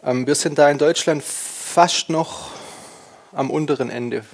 [0.04, 2.50] Ähm, wir sind da in Deutschland fast noch
[3.32, 4.26] am unteren Ende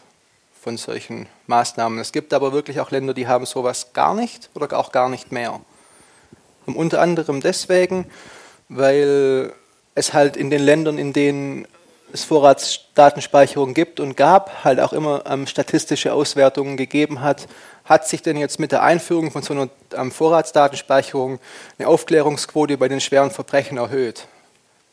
[0.62, 2.00] von solchen Maßnahmen.
[2.00, 5.34] Es gibt aber wirklich auch Länder, die haben sowas gar nicht oder auch gar nicht
[5.34, 5.60] mehr.
[6.66, 8.10] Und unter anderem deswegen,
[8.70, 9.54] weil
[9.98, 11.68] es halt in den Ländern, in denen
[12.14, 17.48] es Vorratsdatenspeicherung gibt und gab, halt auch immer ähm, statistische Auswertungen gegeben hat,
[17.84, 21.40] hat sich denn jetzt mit der Einführung von so einer ähm, Vorratsdatenspeicherung
[21.78, 24.28] eine Aufklärungsquote bei den schweren Verbrechen erhöht.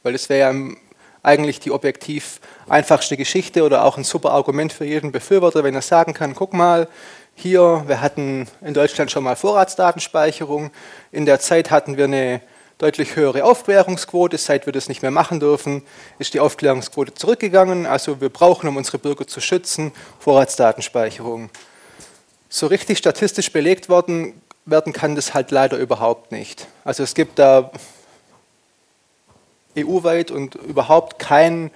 [0.02, 0.74] Weil das wäre ja
[1.22, 5.82] eigentlich die objektiv einfachste Geschichte oder auch ein super Argument für jeden Befürworter, wenn er
[5.82, 6.88] sagen kann, guck mal,
[7.34, 10.70] hier, wir hatten in Deutschland schon mal Vorratsdatenspeicherung,
[11.12, 12.40] in der Zeit hatten wir eine
[12.78, 14.38] deutlich höhere Aufklärungsquote.
[14.38, 15.82] Seit wir das nicht mehr machen dürfen,
[16.18, 17.86] ist die Aufklärungsquote zurückgegangen.
[17.86, 21.50] Also wir brauchen, um unsere Bürger zu schützen, Vorratsdatenspeicherung.
[22.48, 26.66] So richtig statistisch belegt worden werden kann das halt leider überhaupt nicht.
[26.84, 27.70] Also es gibt da
[29.76, 31.70] EU-weit und überhaupt keinen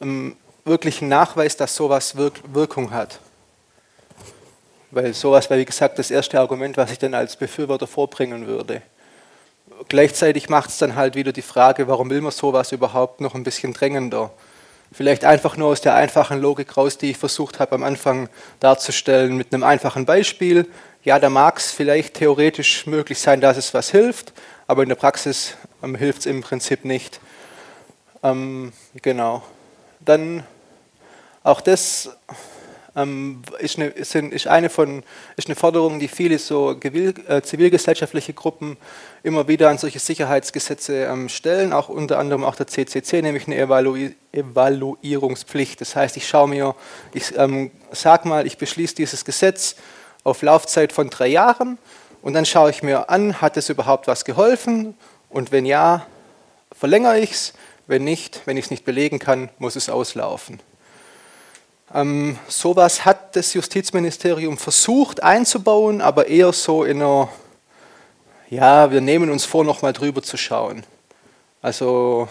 [0.00, 3.20] ähm, wirklichen Nachweis, dass sowas Wirk Wirkung hat.
[4.90, 8.82] Weil sowas wäre, wie gesagt, das erste Argument, was ich dann als Befürworter vorbringen würde
[9.88, 13.44] gleichzeitig macht es dann halt wieder die Frage, warum will man sowas überhaupt noch ein
[13.44, 14.30] bisschen drängender?
[14.92, 18.28] Vielleicht einfach nur aus der einfachen Logik raus, die ich versucht habe am Anfang
[18.60, 20.68] darzustellen, mit einem einfachen Beispiel.
[21.02, 24.32] Ja, da mag es vielleicht theoretisch möglich sein, dass es was hilft,
[24.66, 27.20] aber in der Praxis ähm, hilft es im Prinzip nicht.
[28.22, 28.72] Ähm,
[29.02, 29.42] genau.
[30.00, 30.44] Dann
[31.42, 32.10] auch das
[32.96, 35.02] ähm, ist, eine, ist, eine von,
[35.36, 38.76] ist eine Forderung, die viele so äh, zivilgesellschaftliche Gruppen
[39.22, 43.56] immer wieder an solche Sicherheitsgesetze ähm, stellen, auch unter anderem auch der CCC, nämlich eine
[43.56, 45.80] Evalu Evaluierungspflicht.
[45.80, 46.74] Das heißt, ich schaue mir,
[47.12, 49.76] ich ähm, sage mal, ich beschließe dieses Gesetz
[50.24, 51.78] auf Laufzeit von drei Jahren
[52.22, 54.94] und dann schaue ich mir an, hat es überhaupt was geholfen
[55.28, 56.06] und wenn ja,
[56.72, 57.54] verlängere ich es
[57.86, 60.60] Wenn nicht, wenn ich es nicht belegen kann, muss es auslaufen.
[61.94, 67.28] Ähm, sowas hat das Justizministerium versucht einzubauen, aber eher so in einer,
[68.50, 70.84] ja, wir nehmen uns vor, nochmal drüber zu schauen.
[71.62, 72.26] Also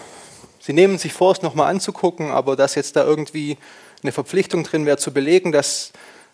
[0.60, 3.58] sie nehmen sich vor, es nochmal anzugucken, aber dass jetzt da irgendwie
[4.02, 5.94] eine Verpflichtung drin wäre, zu belegen, dass,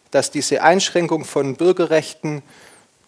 [0.09, 2.41] dass diese Einschränkung von Bürgerrechten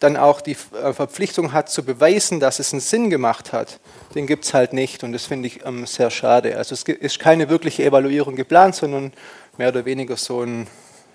[0.01, 3.79] dann auch die äh, Verpflichtung hat, zu beweisen, dass es einen Sinn gemacht hat,
[4.13, 5.03] den gibt es halt nicht.
[5.03, 6.57] Und das finde ich ähm, sehr schade.
[6.57, 9.13] Also es ist keine wirkliche Evaluierung geplant, sondern
[9.61, 10.65] mehr oder weniger so ein,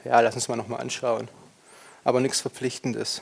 [0.05, 1.26] ja, lass uns mal nochmal anschauen.
[2.05, 3.20] Aber nichts Verpflichtendes.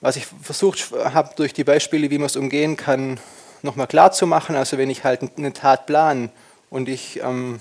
[0.00, 3.20] Was ich versucht habe, durch die Beispiele, wie man es umgehen kann,
[3.62, 4.56] nochmal klar zu machen.
[4.56, 6.30] Also wenn ich halt eine Tat plan
[6.68, 7.60] und ich ähm,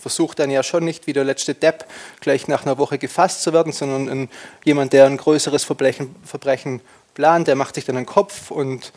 [0.00, 1.84] versuche dann ja schon nicht wie der letzte Depp
[2.20, 4.28] gleich nach einer Woche gefasst zu werden, sondern ein,
[4.64, 6.82] jemand, der ein größeres Verbrechen, Verbrechen
[7.14, 8.92] plant, der macht sich dann einen Kopf und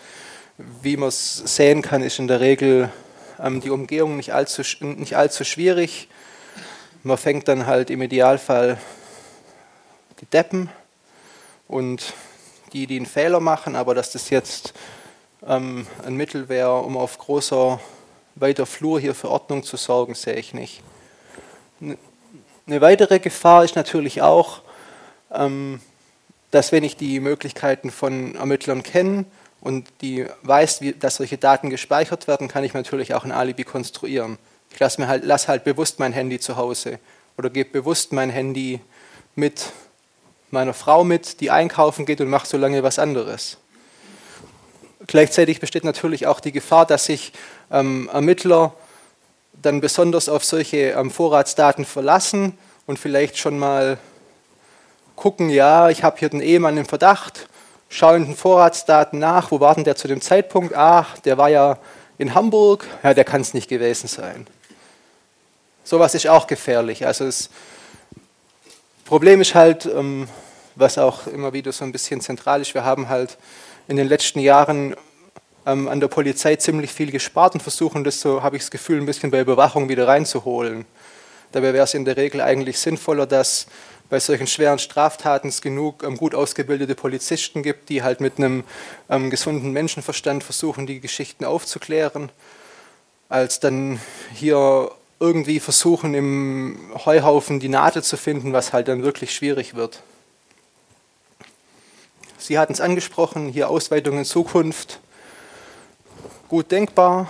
[0.59, 2.91] wie man es sehen kann, ist in der Regel
[3.38, 6.08] die Umgehung nicht allzu, nicht allzu schwierig.
[7.04, 8.78] Man fängt dann halt im Idealfall
[10.22, 10.70] die Deppen
[11.68, 12.14] und
[12.74, 14.74] die, die einen Fehler machen, aber dass das jetzt
[15.48, 17.80] ähm, ein Mittel wäre, um auf großer,
[18.36, 20.82] weiter Flur hier für Ordnung zu sorgen, sehe ich nicht.
[21.80, 24.62] Eine weitere Gefahr ist natürlich auch,
[25.32, 25.80] ähm,
[26.52, 29.26] dass wenn ich die Möglichkeiten von Ermittlern kenne
[29.66, 33.63] und die weiß, wie, dass solche Daten gespeichert werden, kann ich natürlich auch ein Alibi
[33.63, 34.38] konstruieren.
[34.72, 36.99] Ich lasse halt, lass halt bewusst mein Handy zu Hause
[37.36, 38.80] oder gebe bewusst mein Handy
[39.34, 39.72] mit
[40.51, 43.57] meiner Frau mit, die einkaufen geht und macht so lange was anderes.
[45.07, 47.34] Gleichzeitig besteht natürlich auch die Gefahr, dass sich
[47.72, 48.72] ähm, Ermittler
[49.63, 52.55] dann besonders auf solche ähm, Vorratsdaten verlassen
[52.86, 53.97] und vielleicht schon mal
[55.16, 57.47] gucken, ja, ich habe hier den Ehemann im Verdacht,
[57.96, 60.76] schauen den Vorratsdaten nach, wo war denn der zu dem Zeitpunkt?
[60.76, 61.78] Ach, der war ja
[62.18, 64.48] in Hamburg, ja, der kann es nicht gewesen sein.
[65.84, 67.06] Sowas ist auch gefährlich.
[67.06, 67.50] Also das
[69.06, 70.28] Problem ist halt, ähm,
[70.76, 73.38] was auch immer wieder so ein bisschen zentral ist, wir haben halt
[73.88, 74.96] in den letzten Jahren
[75.66, 79.00] ähm, an der Polizei ziemlich viel gespart und versuchen das so, habe ich das Gefühl,
[79.00, 80.86] ein bisschen bei Überwachung wieder reinzuholen.
[81.54, 83.68] Dabei wäre es in der Regel eigentlich sinnvoller, dass
[84.10, 88.64] bei solchen schweren Straftaten es genug ähm, gut ausgebildete Polizisten gibt, die halt mit einem
[89.10, 92.32] ähm, gesunden Menschenverstand versuchen, die Geschichten aufzuklären,
[93.30, 93.99] als dann
[94.34, 100.01] hier irgendwie versuchen, im Heuhaufen die Nadel zu finden, was halt dann wirklich schwierig wird.
[102.38, 104.99] Sie hatten es angesprochen, hier Ausweitung in Zukunft.
[106.47, 107.30] Gut denkbar.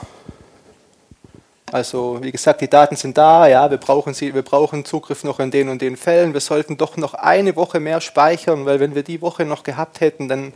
[1.71, 5.39] Also wie gesagt, die Daten sind da, ja, wir brauchen, sie, wir brauchen Zugriff noch
[5.39, 6.33] in den und den Fällen.
[6.33, 9.99] Wir sollten doch noch eine Woche mehr speichern, weil wenn wir die Woche noch gehabt
[9.99, 10.53] hätten, dann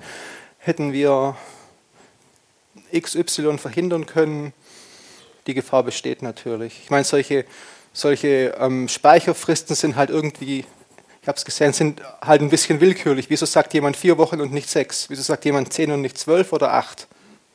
[0.59, 1.35] hätten wir
[2.95, 4.53] XY verhindern können.
[5.47, 6.79] Die Gefahr besteht natürlich.
[6.83, 7.45] Ich meine, solche,
[7.91, 10.65] solche ähm, Speicherfristen sind halt irgendwie
[11.21, 13.29] ich habe es gesehen, sind halt ein bisschen willkürlich.
[13.29, 15.09] Wieso sagt jemand vier Wochen und nicht sechs?
[15.09, 17.07] Wieso sagt jemand zehn und nicht zwölf oder acht?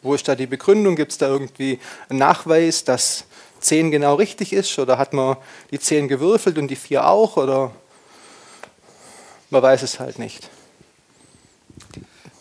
[0.03, 0.97] Wo ist da die Begründung?
[0.97, 1.79] Gibt es da irgendwie
[2.11, 3.25] einen Nachweis, dass
[3.65, 4.79] zehn genau richtig ist?
[4.79, 5.37] Oder hat man
[5.71, 7.37] die zehn gewürfelt und die vier auch?
[7.37, 7.73] Oder
[9.51, 10.51] man weiß es halt nicht.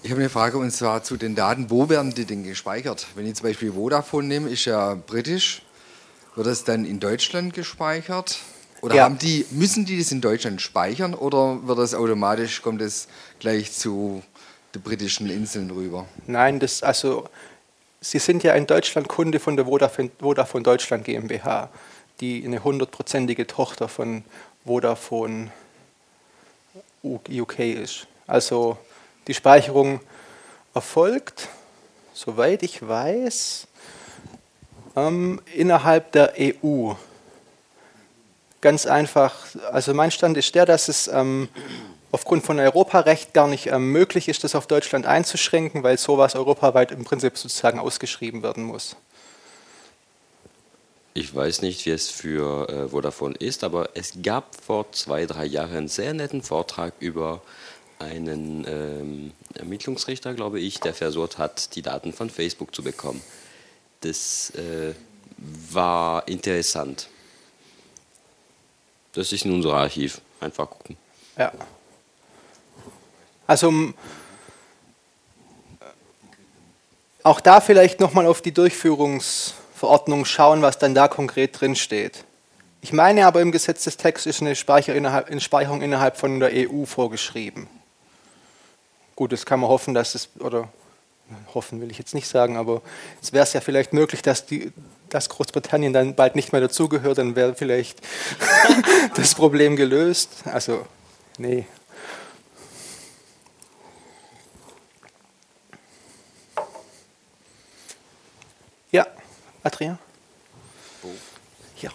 [0.04, 1.70] Ich habe eine Frage und zwar zu den Daten.
[1.70, 3.08] Wo werden die denn gespeichert?
[3.16, 5.62] Wenn ich zum Beispiel Vodafone nehme, ist ja britisch.
[6.36, 8.40] Wird das dann in Deutschland gespeichert?
[8.82, 9.10] Oder ja.
[9.10, 13.08] die, müssen die das in Deutschland speichern oder wird das automatisch, kommt es
[13.40, 14.22] gleich zu
[14.76, 16.06] den britischen Inseln rüber?
[16.28, 17.30] Nein, das, also
[18.06, 21.70] Sie sind ja ein Deutschland-Kunde von der Vodafone, Vodafone Deutschland GmbH,
[22.20, 24.26] die eine hundertprozentige Tochter von
[24.66, 25.54] Vodafone
[27.02, 28.08] UK ist.
[28.28, 28.78] Also
[29.28, 30.02] die Speicherung
[30.74, 31.48] erfolgt,
[32.14, 33.68] soweit ich weiß,
[34.98, 36.92] ähm, innerhalb der EU.
[38.60, 41.48] Ganz einfach, also mein Stand ist der, dass es ähm,
[42.14, 46.92] aufgrund von Europarecht gar nicht ähm, möglich ist, das auf Deutschland einzuschränken, weil sowas europaweit
[46.92, 48.96] im Prinzip sozusagen ausgeschrieben werden muss.
[51.16, 55.46] Ich weiß nicht, wie es für äh, Vodafone ist, aber es gab vor zwei, drei
[55.46, 57.42] Jahren einen sehr netten Vortrag über
[57.98, 63.22] einen ähm, Ermittlungsrichter, glaube ich, der versucht hat, die Daten von Facebook zu bekommen.
[64.02, 64.94] Das äh,
[65.72, 67.08] war interessant.
[69.14, 70.22] Das ist in unser Archiv.
[70.40, 70.98] Einfach gucken.
[71.38, 71.52] Ja.
[73.54, 73.72] Also
[77.22, 82.24] auch da vielleicht nochmal auf die Durchführungsverordnung schauen, was dann da konkret drin steht.
[82.82, 86.40] Ich meine aber im Gesetz des Texts ist eine Speicher innerhalb, eine Speicherung innerhalb von
[86.40, 87.68] der EU vorgeschrieben.
[89.16, 90.68] Gut, das kann man hoffen, dass es, oder
[91.54, 92.82] hoffen will ich jetzt nicht sagen, aber
[93.22, 94.72] es wäre es ja vielleicht möglich, dass, die,
[95.10, 98.02] dass Großbritannien dann bald nicht mehr dazugehört, dann wäre vielleicht
[99.16, 100.30] das Problem gelöst.
[100.46, 100.88] Also,
[101.38, 101.68] nee.
[108.94, 109.08] Ja,
[109.64, 109.98] Adrian?
[111.82, 111.90] Ja.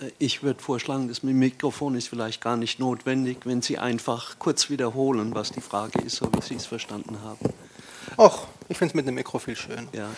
[0.00, 4.68] Äh, ich würde vorschlagen, das Mikrofon ist vielleicht gar nicht notwendig, wenn Sie einfach kurz
[4.68, 7.52] wiederholen, was die Frage ist, so wie Sie es verstanden haben.
[8.18, 9.88] Ach, ich finde es mit dem Mikro viel schön.
[9.92, 10.10] Ja.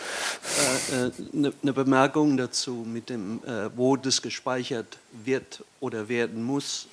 [0.91, 6.09] Eine äh, äh ne, ne Bemerkung dazu, mit dem, äh, wo das gespeichert wird oder
[6.09, 6.87] werden muss.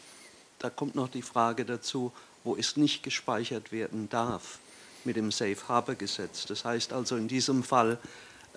[0.61, 2.13] Da kommt noch die Frage dazu,
[2.45, 4.61] wo es nicht gespeichert werden darf
[5.05, 6.47] mit dem Safe Harbor Gesetz.
[6.47, 7.99] Das heißt also, in diesem Fall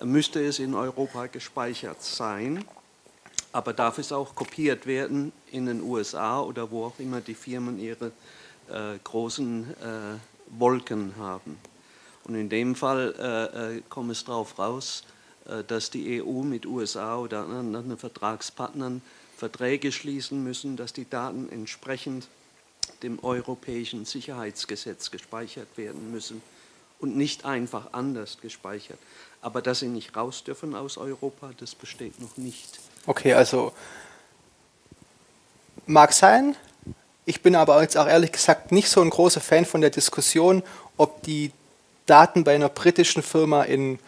[0.02, 2.64] müsste es in Europa gespeichert sein
[3.54, 7.78] aber darf es auch kopiert werden in den USA oder wo auch immer die Firmen
[7.78, 8.06] ihre
[8.68, 11.56] äh, großen äh, Wolken haben.
[12.24, 15.04] Und in dem Fall äh, äh kommt es darauf raus,
[15.46, 19.02] äh, dass die EU mit USA oder anderen Vertragspartnern
[19.36, 22.26] Verträge schließen müssen, dass die Daten entsprechend
[23.02, 26.42] dem europäischen Sicherheitsgesetz gespeichert werden müssen
[27.00, 28.98] und nicht einfach anders gespeichert.
[29.42, 32.78] Aber dass sie nicht raus dürfen aus Europa, das besteht noch nicht.
[33.06, 33.72] Okay, also
[35.86, 36.56] mag sein.
[37.26, 40.62] Ich bin aber jetzt auch ehrlich gesagt nicht so ein großer Fan von der Diskussion,
[40.96, 41.52] ob die
[42.06, 43.98] Daten bei einer britischen Firma in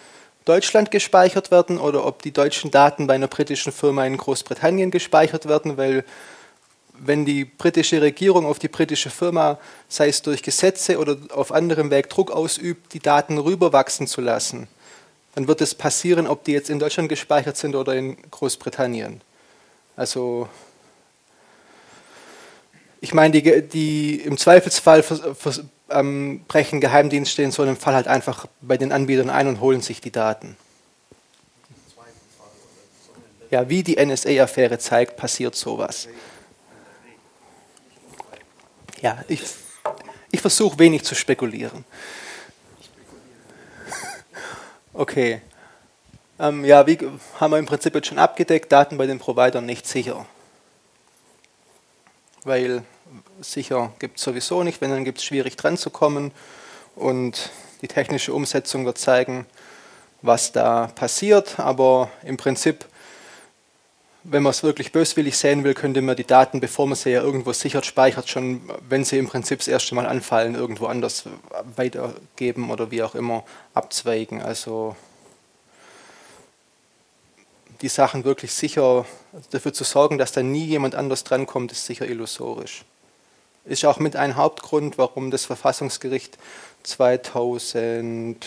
[0.45, 5.49] Deutschland gespeichert werden oder ob die deutschen Daten bei einer britischen Firma in Großbritannien gespeichert
[5.49, 6.05] werden, weil
[6.99, 11.91] wenn die britische Regierung auf die britische Firma, sei es durch Gesetze oder auf anderem
[11.91, 14.69] Weg Druck ausübt, die Daten rüberwachsen zu lassen,
[15.35, 19.21] dann wird es passieren, ob die jetzt in Deutschland gespeichert sind oder in Großbritannien.
[19.97, 20.49] Also
[23.01, 27.95] ich meine, die, die im Zweifelsfall für, für, ähm, brechen Geheimdienste in so einem Fall
[27.95, 30.57] halt einfach bei den Anbietern ein und holen sich die Daten.
[33.51, 36.09] Ja, wie die NSA-Affäre zeigt, passiert sowas.
[39.03, 39.43] Ja, ich,
[40.31, 41.85] ich versuche wenig zu spekulieren.
[44.93, 45.43] Okay.
[46.39, 46.99] Ähm, ja, wie
[47.39, 50.27] haben wir im Prinzip jetzt schon abgedeckt, Daten bei den Providern nicht sicher.
[52.45, 52.83] Weil
[53.41, 56.33] sicher gibt es sowieso nicht, wenn dann gibt es schwierig dran zu kommen
[56.95, 57.51] und
[57.83, 59.47] die technische Umsetzung wird zeigen,
[60.23, 62.87] was da passiert, aber im Prinzip
[64.29, 67.23] wenn man es wirklich böswillig sehen will, könnte man die Daten, bevor man sie ja
[67.23, 71.25] irgendwo sichert, speichert, schon, wenn sie im Prinzip das erste Mal anfallen, irgendwo anders
[71.77, 74.43] weitergeben oder wie auch immer abzweigen.
[74.43, 74.97] Also
[77.83, 79.07] die Sachen wirklich sicher,
[79.51, 82.85] dafür zu sorgen, dass da nie jemand anders drankommt, ist sicher illusorisch.
[83.65, 86.39] Ist auch mit ein Hauptgrund, warum das Verfassungsgericht
[86.83, 88.41] 2010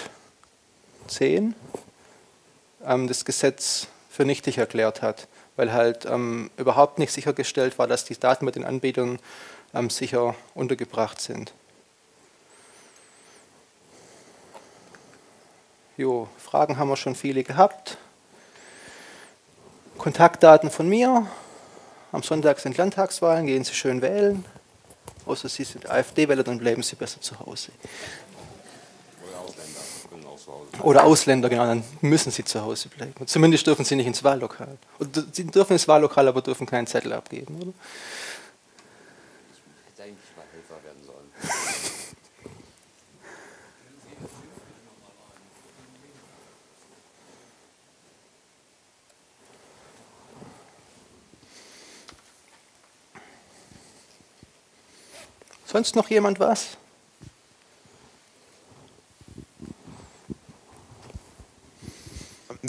[2.86, 3.88] ähm, das Gesetz
[4.20, 8.56] für nichtig erklärt hat weil halt ähm, überhaupt nicht sichergestellt war, dass die Daten mit
[8.56, 9.20] den Anbietern
[9.74, 11.52] ähm, sicher untergebracht sind.
[15.98, 17.98] Jo, Fragen haben wir schon viele gehabt.
[19.98, 21.28] Kontaktdaten von mir.
[22.14, 24.46] Am Sonntag sind Landtagswahlen, gehen Sie schön wählen.
[25.26, 27.74] Außer Sie sind AfD-Wähler, dann bleiben Sie besser zu Hause.
[30.82, 33.28] Oder Ausländer, genau, dann müssen sie zu Hause bleiben.
[33.28, 34.78] Zumindest dürfen sie nicht ins Wahllokal.
[35.00, 37.74] Oder sie dürfen ins Wahllokal, aber dürfen keinen Zettel abgeben, oder?
[39.52, 41.32] Ich hätte eigentlich mal Helfer werden sollen.
[55.66, 56.78] Sonst noch jemand was?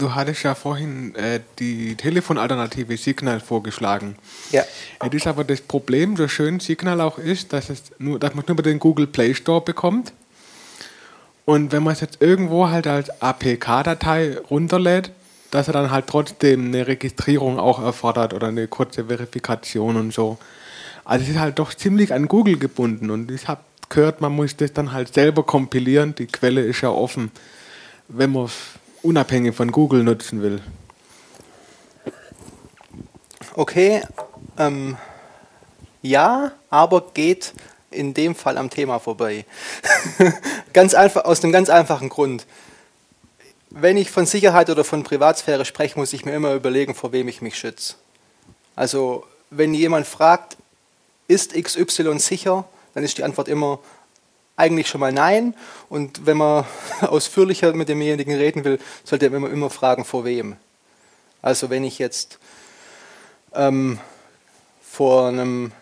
[0.01, 4.17] Du hattest ja vorhin äh, die Telefonalternative Signal vorgeschlagen.
[4.51, 4.65] Ja.
[5.03, 8.45] Jetzt ist aber das Problem, so schön Signal auch ist, dass, es nur, dass man
[8.47, 10.15] nur über den Google Play Store bekommt.
[11.45, 15.11] Und wenn man es jetzt irgendwo halt als APK-Datei runterlädt,
[15.51, 20.39] dass er dann halt trotzdem eine Registrierung auch erfordert oder eine kurze Verifikation und so.
[21.05, 24.57] Also es ist halt doch ziemlich an Google gebunden und ich habe gehört, man muss
[24.57, 27.31] das dann halt selber kompilieren, die Quelle ist ja offen,
[28.09, 28.49] wenn man
[29.03, 30.61] unabhängig von Google nutzen will.
[33.55, 34.03] Okay,
[34.59, 34.97] ähm,
[36.03, 37.53] ja, aber geht
[37.91, 39.45] in dem Fall am Thema vorbei.
[40.73, 42.47] ganz einfach, aus einem ganz einfachen Grund.
[43.71, 47.29] Wenn ich von Sicherheit oder von Privatsphäre spreche, muss ich mir immer überlegen, vor wem
[47.29, 47.95] ich mich schütze.
[48.77, 50.57] Also, wenn jemand fragt,
[51.29, 53.79] ist XY sicher, dann ist die Antwort immer
[54.61, 55.55] eigentlich schon mal nein.
[55.89, 56.65] Und wenn man
[57.01, 60.57] ausführlicher mit demjenigen reden will, sollte man immer, fragen, vor wem.
[61.43, 62.39] Also wenn ich jetzt
[63.55, 63.99] ähm,
[64.83, 65.73] vor einem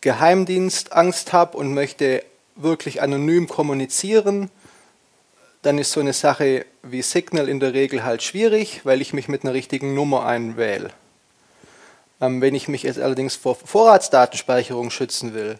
[0.00, 2.24] Geheimdienst Angst habe und möchte
[2.56, 4.50] wirklich anonym kommunizieren,
[5.62, 9.28] dann ist so eine Sache wie Signal in der Regel halt schwierig, weil ich mich
[9.28, 10.90] mit einer richtigen Nummer einwähle.
[12.20, 15.58] Ähm, wenn ich mich jetzt allerdings vor Vorratsdatenspeicherung schützen will,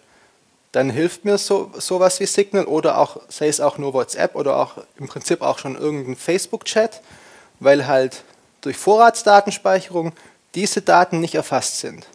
[0.72, 4.56] dann hilft mir so, sowas wie Signal oder auch, sei es auch nur WhatsApp oder
[4.56, 7.00] auch im Prinzip auch schon irgendein Facebook-Chat,
[7.58, 8.22] weil halt
[8.60, 10.12] durch Vorratsdatenspeicherung
[10.54, 12.06] diese Daten nicht erfasst sind.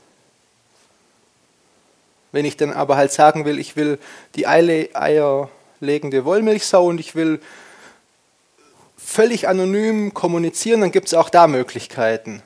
[2.32, 4.00] Wenn ich dann aber halt sagen will, ich will
[4.36, 7.42] die eierlegende Wollmilchsau und ich will
[8.98, 12.42] völlig anonym kommunizieren, dann gibt es auch da Möglichkeiten.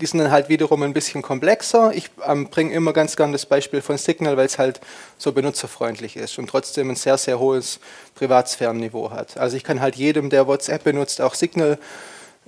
[0.00, 1.92] Die sind dann halt wiederum ein bisschen komplexer.
[1.94, 4.80] Ich ähm, bringe immer ganz gern das Beispiel von Signal, weil es halt
[5.16, 7.80] so benutzerfreundlich ist und trotzdem ein sehr, sehr hohes
[8.14, 9.38] Privatsphärenniveau hat.
[9.38, 11.78] Also ich kann halt jedem, der WhatsApp benutzt, auch Signal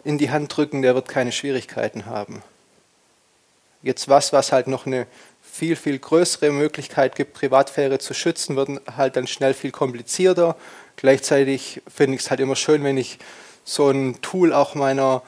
[0.04, 2.42] in die Hand drücken, der wird keine Schwierigkeiten haben.
[3.82, 5.06] Jetzt was, was halt noch eine
[5.42, 10.56] viel, viel größere Möglichkeit gibt, Privatsphäre zu schützen, wird halt dann schnell viel komplizierter.
[10.96, 13.18] Gleichzeitig finde ich es halt immer schön, wenn ich
[13.64, 15.22] so ein Tool auch meiner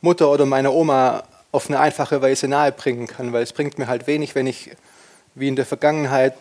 [0.00, 1.24] Mutter oder meiner Oma
[1.56, 4.70] auf eine einfache Weise nahebringen kann, weil es bringt mir halt wenig, wenn ich
[5.34, 6.34] wie in der Vergangenheit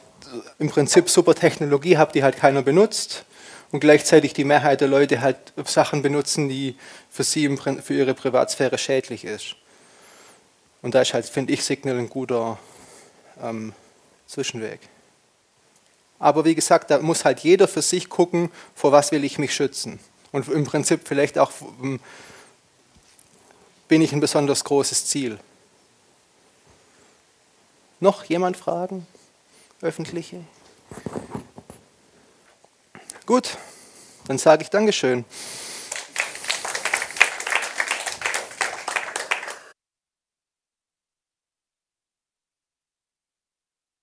[0.59, 3.23] im Prinzip super Technologie habe, die halt keiner benutzt
[3.71, 6.75] und gleichzeitig die Mehrheit der Leute halt Sachen benutzen, die
[7.09, 9.55] für sie für ihre Privatsphäre schädlich ist.
[10.81, 12.59] Und da ist halt, finde ich, Signal ein guter
[13.41, 13.73] ähm,
[14.27, 14.81] Zwischenweg.
[16.19, 19.55] Aber wie gesagt, da muss halt jeder für sich gucken, vor was will ich mich
[19.55, 19.99] schützen.
[20.31, 21.51] Und im Prinzip vielleicht auch,
[21.81, 21.99] ähm,
[23.87, 25.39] bin ich ein besonders großes Ziel.
[27.99, 29.07] Noch jemand Fragen?
[29.81, 30.43] Öffentliche?
[33.25, 33.57] Gut,
[34.27, 35.25] dann sage ich Dankeschön.